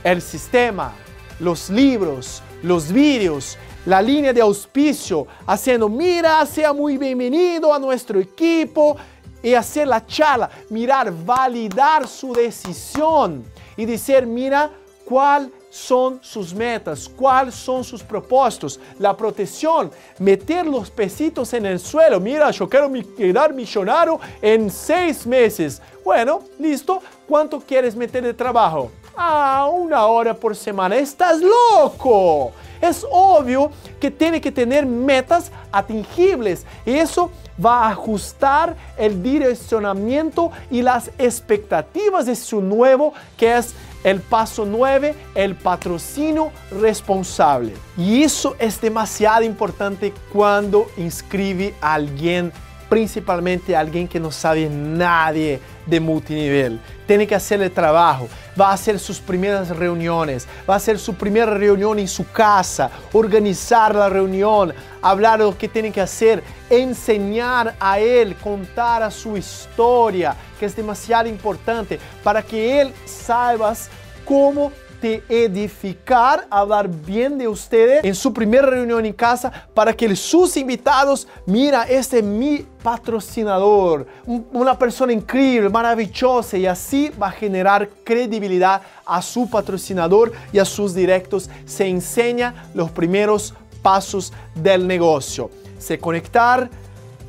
el 0.03 0.21
sistema, 0.21 0.93
los 1.39 1.69
libros, 1.69 2.41
los 2.63 2.91
vídeos, 2.91 3.57
la 3.85 4.01
línea 4.01 4.33
de 4.33 4.41
auspicio, 4.41 5.27
haciendo, 5.45 5.89
mira, 5.89 6.45
sea 6.45 6.73
muy 6.73 6.97
bienvenido 6.97 7.73
a 7.73 7.79
nuestro 7.79 8.19
equipo 8.19 8.97
y 9.43 9.53
hacer 9.53 9.87
la 9.87 10.05
charla, 10.05 10.49
mirar, 10.69 11.11
validar 11.11 12.07
su 12.07 12.33
decisión 12.33 13.43
y 13.77 13.85
decir, 13.85 14.25
mira, 14.25 14.71
cuál 15.05 15.51
son 15.75 16.19
sus 16.21 16.53
metas, 16.53 17.09
cuáles 17.09 17.53
son 17.53 17.83
sus 17.83 18.01
propósitos, 18.01 18.79
la 18.97 19.15
protección, 19.15 19.91
meter 20.17 20.65
los 20.65 20.89
pesitos 20.89 21.53
en 21.53 21.65
el 21.65 21.81
suelo. 21.81 22.17
Mira, 22.21 22.49
yo 22.51 22.69
quiero 22.69 22.89
quedar 23.17 23.53
millonario 23.53 24.17
en 24.41 24.71
seis 24.71 25.27
meses. 25.27 25.81
Bueno, 26.03 26.43
listo. 26.59 27.01
¿Cuánto 27.27 27.59
quieres 27.59 27.93
meter 27.93 28.23
de 28.23 28.33
trabajo? 28.33 28.89
Ah, 29.17 29.69
una 29.69 30.05
hora 30.05 30.33
por 30.33 30.55
semana. 30.55 30.95
Estás 30.95 31.41
loco. 31.41 32.53
Es 32.79 33.05
obvio 33.11 33.69
que 33.99 34.09
tiene 34.09 34.39
que 34.39 34.53
tener 34.53 34.85
metas 34.85 35.51
atingibles 35.73 36.65
y 36.85 36.93
eso 36.93 37.31
va 37.63 37.87
a 37.87 37.89
ajustar 37.89 38.75
el 38.97 39.21
direccionamiento 39.21 40.51
y 40.71 40.81
las 40.81 41.09
expectativas 41.17 42.25
de 42.27 42.35
su 42.35 42.61
nuevo, 42.61 43.13
que 43.37 43.57
es 43.57 43.73
el 44.05 44.21
paso 44.21 44.65
9, 44.67 45.15
el 45.33 45.55
patrocinio 45.55 46.51
responsable. 46.79 47.73
Y 47.97 48.21
eso 48.21 48.55
es 48.59 48.79
demasiado 48.79 49.43
importante 49.43 50.13
cuando 50.31 50.85
inscribe 50.95 51.73
a 51.81 51.95
alguien, 51.95 52.53
principalmente 52.87 53.75
a 53.75 53.79
alguien 53.79 54.07
que 54.07 54.19
no 54.19 54.29
sabe 54.29 54.69
nadie 54.69 55.59
de 55.87 55.99
multinivel. 55.99 56.79
Tiene 57.05 57.27
que 57.27 57.35
hacer 57.35 57.61
el 57.61 57.71
trabajo, 57.71 58.27
va 58.59 58.69
a 58.69 58.73
hacer 58.73 58.99
sus 58.99 59.19
primeras 59.19 59.69
reuniones, 59.69 60.47
va 60.69 60.75
a 60.75 60.77
hacer 60.77 60.97
su 60.97 61.13
primera 61.15 61.53
reunión 61.53 61.99
en 61.99 62.07
su 62.07 62.29
casa, 62.31 62.89
organizar 63.13 63.93
la 63.93 64.09
reunión, 64.09 64.73
hablar 65.01 65.39
de 65.39 65.45
lo 65.45 65.57
que 65.57 65.67
tiene 65.67 65.91
que 65.91 66.01
hacer, 66.01 66.43
enseñar 66.69 67.75
a 67.79 67.99
él, 67.99 68.35
contar 68.35 69.03
a 69.03 69.11
su 69.11 69.37
historia, 69.37 70.35
que 70.59 70.65
es 70.65 70.75
demasiado 70.75 71.29
importante 71.29 71.99
para 72.23 72.41
que 72.41 72.81
él 72.81 72.93
saibas 73.05 73.89
cómo 74.25 74.71
te 74.99 75.23
edificar, 75.29 76.47
hablar 76.49 76.87
bien 76.87 77.37
de 77.37 77.47
ustedes 77.47 78.03
en 78.03 78.15
su 78.15 78.33
primera 78.33 78.67
reunión 78.67 79.05
en 79.05 79.13
casa 79.13 79.51
para 79.73 79.93
que 79.93 80.15
sus 80.15 80.57
invitados, 80.57 81.27
mira, 81.45 81.83
este 81.83 82.19
es 82.19 82.23
mi 82.23 82.65
patrocinador, 82.83 84.07
una 84.25 84.77
persona 84.77 85.11
increíble, 85.11 85.69
maravillosa 85.69 86.57
y 86.57 86.65
así 86.65 87.11
va 87.21 87.27
a 87.27 87.31
generar 87.31 87.89
credibilidad 88.03 88.81
a 89.05 89.21
su 89.21 89.49
patrocinador 89.49 90.31
y 90.51 90.59
a 90.59 90.65
sus 90.65 90.93
directos. 90.93 91.49
Se 91.65 91.87
enseña 91.87 92.69
los 92.73 92.91
primeros 92.91 93.53
pasos 93.81 94.33
del 94.55 94.87
negocio. 94.87 95.49
Se 95.77 95.99
conectar, 95.99 96.69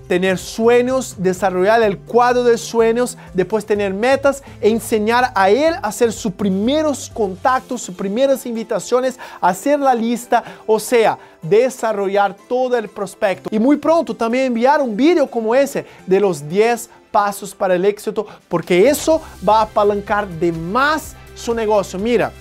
tener 0.09 0.39
sueños, 0.39 1.17
desarrollar 1.19 1.83
el 1.83 1.99
cuadro 1.99 2.45
de 2.45 2.59
sueños, 2.59 3.17
después 3.35 3.67
tener 3.67 3.93
metas 3.93 4.43
e 4.61 4.69
enseñar 4.71 5.33
a 5.35 5.51
él 5.51 5.75
a 5.75 5.89
hacer 5.89 6.13
sus 6.13 6.33
primeros 6.33 7.11
contactos, 7.13 7.83
sus 7.83 7.95
primeras 7.95 8.47
invitaciones, 8.47 9.19
hacer 9.41 9.79
la 9.81 9.95
lista, 9.95 10.43
o 10.67 10.79
sea, 10.79 11.19
desarrollar 11.43 12.37
todo 12.49 12.77
el 12.77 12.89
prospecto. 12.89 13.49
Y 13.53 13.59
muy 13.59 13.77
pronto 13.77 14.15
también 14.15 14.47
enviar 14.47 14.81
un 14.81 14.97
video 14.97 15.29
como 15.29 15.55
ese 15.55 15.87
de 16.07 16.21
los 16.21 16.49
10 16.49 16.91
pasos 17.11 17.55
para 17.55 17.75
el 17.75 17.85
éxito, 17.85 18.27
porque 18.49 18.89
eso 18.89 19.23
va 19.47 19.61
a 19.61 19.63
apalancar 19.63 20.29
de 20.29 20.53
más 20.53 21.15
su 21.35 21.55
negocio. 21.55 21.99
Mira, 21.99 22.33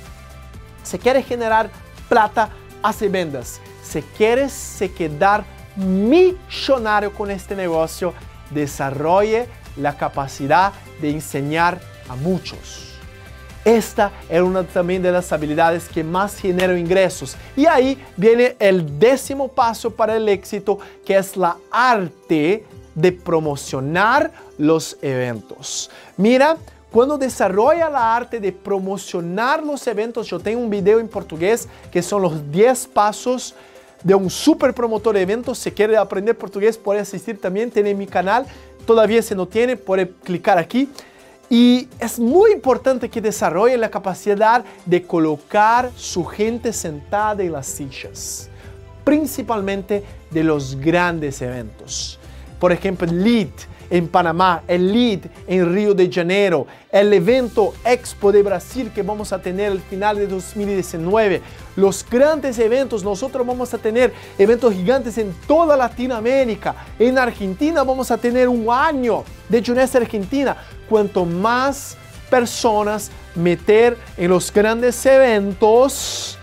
si 0.84 1.00
quieres 1.00 1.26
generar 1.26 1.70
plata, 2.08 2.50
hace 2.84 3.10
vendas. 3.10 3.60
Si 3.84 4.02
quieres 4.02 4.52
se 4.52 4.92
quedar 4.92 5.55
millonario 5.76 7.14
con 7.14 7.32
este 7.32 7.56
negocio, 7.56 8.14
desarrolle 8.50 9.48
la 9.78 9.98
capacidad 9.98 10.74
de 11.02 11.12
enseñar 11.12 11.80
a 12.10 12.16
muchos. 12.16 12.94
Esta 13.66 14.12
es 14.30 14.42
una 14.42 14.64
también 14.64 15.02
de 15.02 15.12
las 15.12 15.32
habilidades 15.32 15.90
que 15.90 16.04
más 16.04 16.38
generan 16.38 16.78
ingresos. 16.78 17.36
Y 17.56 17.66
ahí 17.66 18.02
viene 18.16 18.56
el 18.60 19.00
décimo 19.00 19.48
paso 19.48 19.90
para 19.90 20.16
el 20.16 20.30
éxito, 20.30 20.78
que 21.04 21.18
es 21.18 21.36
la 21.36 21.58
arte 21.72 22.64
de 22.94 23.12
promocionar 23.12 24.32
los 24.60 24.98
eventos. 25.02 25.90
Mira, 26.16 26.58
cuando 26.92 27.18
desarrolla 27.18 27.90
la 27.90 28.16
arte 28.16 28.40
de 28.40 28.52
promocionar 28.52 29.64
los 29.64 29.86
eventos, 29.88 30.28
yo 30.28 30.40
tengo 30.40 30.62
un 30.62 30.70
video 30.70 31.00
en 31.00 31.08
portugués 31.08 31.68
que 31.92 32.04
son 32.04 32.22
los 32.22 32.52
10 32.52 32.88
pasos 32.88 33.56
de 34.06 34.14
un 34.14 34.30
super 34.30 34.74
promotor 34.74 35.16
de 35.16 35.24
eventos. 35.24 35.58
Si 35.58 35.72
quiere 35.72 35.98
aprender 35.98 36.38
portugués, 36.38 36.78
puede 36.78 37.00
asistir 37.00 37.42
también. 37.42 37.72
Tiene 37.72 37.96
mi 37.96 38.06
canal. 38.06 38.46
Todavía 38.86 39.22
si 39.24 39.34
no 39.34 39.48
tiene, 39.48 39.76
puede 39.76 40.12
clicar 40.24 40.60
aquí. 40.60 40.88
Y 41.50 41.88
es 42.00 42.20
muy 42.20 42.52
importante 42.52 43.10
que 43.10 43.20
desarrolle 43.20 43.78
la 43.78 43.90
capacidad 43.90 44.64
de 44.86 45.04
colocar 45.04 45.92
su 45.96 46.24
gente 46.24 46.72
sentada 46.72 47.44
en 47.44 47.52
las 47.52 47.66
sillas, 47.66 48.48
principalmente 49.04 50.04
de 50.30 50.44
los 50.44 50.76
grandes 50.76 51.42
eventos. 51.42 52.20
Por 52.60 52.72
ejemplo, 52.72 53.08
LEAD 53.12 53.50
en 53.90 54.08
Panamá, 54.08 54.64
el 54.68 54.92
LEAD 54.92 55.26
en 55.48 55.74
Río 55.74 55.94
de 55.94 56.12
Janeiro, 56.12 56.68
el 56.92 57.14
evento 57.14 57.74
Expo 57.84 58.32
de 58.32 58.44
Brasil 58.44 58.92
que 58.94 59.02
vamos 59.02 59.32
a 59.34 59.42
tener 59.42 59.72
al 59.72 59.80
final 59.80 60.18
de 60.18 60.28
2019, 60.28 61.42
los 61.76 62.06
grandes 62.10 62.58
eventos, 62.60 63.04
nosotros 63.04 63.46
vamos 63.46 63.74
a 63.74 63.78
tener 63.78 64.14
eventos 64.38 64.74
gigantes 64.74 65.18
en 65.18 65.34
toda 65.48 65.76
Latinoamérica, 65.76 66.76
en 66.98 67.18
Argentina 67.18 67.84
vamos 67.84 68.12
a 68.12 68.18
tener 68.18 68.48
un 68.48 68.70
año 68.70 69.24
de 69.50 69.64
Junessa 69.64 69.98
Argentina, 69.98 70.56
cuanto 70.90 71.26
más 71.26 71.98
personas 72.30 73.12
meter 73.36 73.98
en 74.18 74.30
los 74.30 74.52
grandes 74.52 75.06
eventos, 75.06 76.38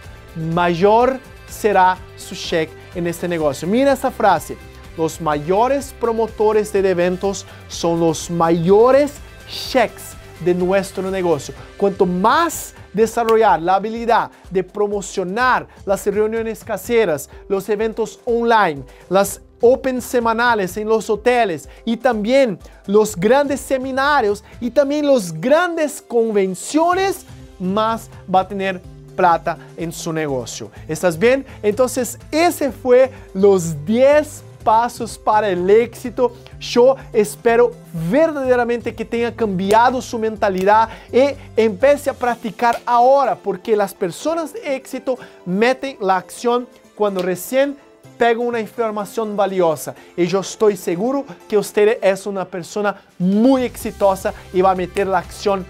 mayor 0.53 1.19
será 1.49 1.99
su 2.17 2.35
cheque 2.35 2.73
en 2.95 3.07
este 3.07 3.29
negocio. 3.29 3.67
Mira 3.69 3.93
esta 3.93 4.11
frase 4.11 4.57
los 4.97 5.21
mayores 5.21 5.95
promotores 6.01 6.73
de 6.73 6.89
eventos 6.89 7.47
son 7.69 8.01
los 8.01 8.31
mayores 8.31 9.13
cheques 9.49 10.15
de 10.45 10.55
nuestro 10.55 11.11
negocio. 11.11 11.55
Cuanto 11.77 12.07
más 12.07 12.75
desarrollar 12.93 13.61
la 13.63 13.77
habilidad 13.77 14.31
de 14.51 14.63
promocionar 14.63 15.67
las 15.87 16.07
reuniones 16.07 16.65
caseras, 16.65 17.31
los 17.49 17.69
eventos 17.69 18.21
online, 18.25 18.83
las 19.09 19.41
open 19.61 20.03
semanales 20.03 20.77
en 20.77 20.89
los 20.89 21.09
hoteles 21.09 21.69
y 21.85 21.97
también 21.97 22.59
los 22.87 23.17
grandes 23.17 23.61
seminarios 23.61 24.43
y 24.61 24.71
también 24.71 25.07
los 25.07 25.33
grandes 25.33 26.03
convenciones, 26.03 27.25
más 27.59 28.11
va 28.33 28.41
a 28.41 28.49
tener 28.49 28.83
plata 29.17 29.57
en 29.77 29.93
su 29.93 30.13
negocio. 30.13 30.71
¿Estás 30.89 31.17
bien? 31.17 31.47
Entonces, 31.63 32.19
ese 32.33 32.73
fue 32.73 33.13
los 33.35 33.85
10 33.85 34.43
pasos 34.62 35.18
para 35.18 35.48
el 35.48 35.68
éxito. 35.68 36.33
Yo 36.61 36.96
espero 37.12 37.72
verdaderamente 38.11 38.94
que 38.94 39.05
tenha 39.05 39.35
cambiado 39.35 40.01
su 40.01 40.18
mentalidad 40.18 40.88
y 41.12 41.35
empiece 41.57 42.11
a 42.11 42.14
practicar 42.14 42.79
ahora, 42.87 43.37
porque 43.37 43.77
las 43.77 43.92
personas 43.92 44.53
de 44.53 44.77
éxito 44.77 45.18
meten 45.44 45.96
la 46.01 46.16
acción 46.16 46.66
cuando 46.94 47.22
recién 47.22 47.77
pegam 48.18 48.46
uma 48.48 48.61
informação 48.61 49.35
valiosa 49.35 49.96
e 50.16 50.31
eu 50.33 50.40
estou 50.40 50.75
seguro 50.77 51.27
que 51.48 51.57
você 51.57 51.98
é 52.01 52.14
uma 52.27 52.46
pessoa 52.46 52.96
muito 53.18 53.75
exitosa 53.75 54.33
e 54.55 54.62
vai 54.62 54.77
meter 54.77 55.09
a 55.09 55.18
ação 55.18 55.64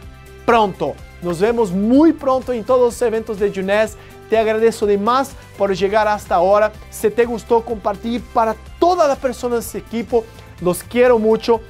pronto. 0.45 0.95
Nos 1.23 1.39
vemos 1.39 1.71
muito 1.71 2.19
pronto 2.19 2.53
em 2.53 2.63
todos 2.63 2.95
os 2.95 3.03
eventos 3.03 3.39
de 3.39 3.49
Junés. 3.49 3.97
Te 4.33 4.37
agradeço 4.39 4.87
demais 4.87 5.37
por 5.59 5.77
chegar 5.77 6.07
hasta 6.07 6.37
agora. 6.37 6.73
Se 6.91 7.11
te 7.11 7.23
gostou, 7.27 7.61
compartilhe 7.61 8.19
para 8.19 8.57
todas 8.81 9.11
as 9.11 9.19
pessoas 9.19 9.67
desse 9.67 9.77
equipo. 9.77 10.25
Los 10.63 10.81
quero 10.81 11.19
muito. 11.19 11.61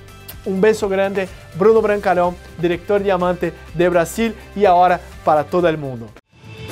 Um 0.46 0.60
beijo 0.60 0.86
grande. 0.86 1.28
Bruno 1.56 1.82
Brancalhão, 1.82 2.36
diretor 2.56 3.00
diamante 3.00 3.52
de 3.74 3.90
Brasil 3.90 4.32
e 4.54 4.64
agora 4.64 5.00
para 5.24 5.42
todo 5.42 5.68
o 5.68 5.76
mundo. 5.76 6.21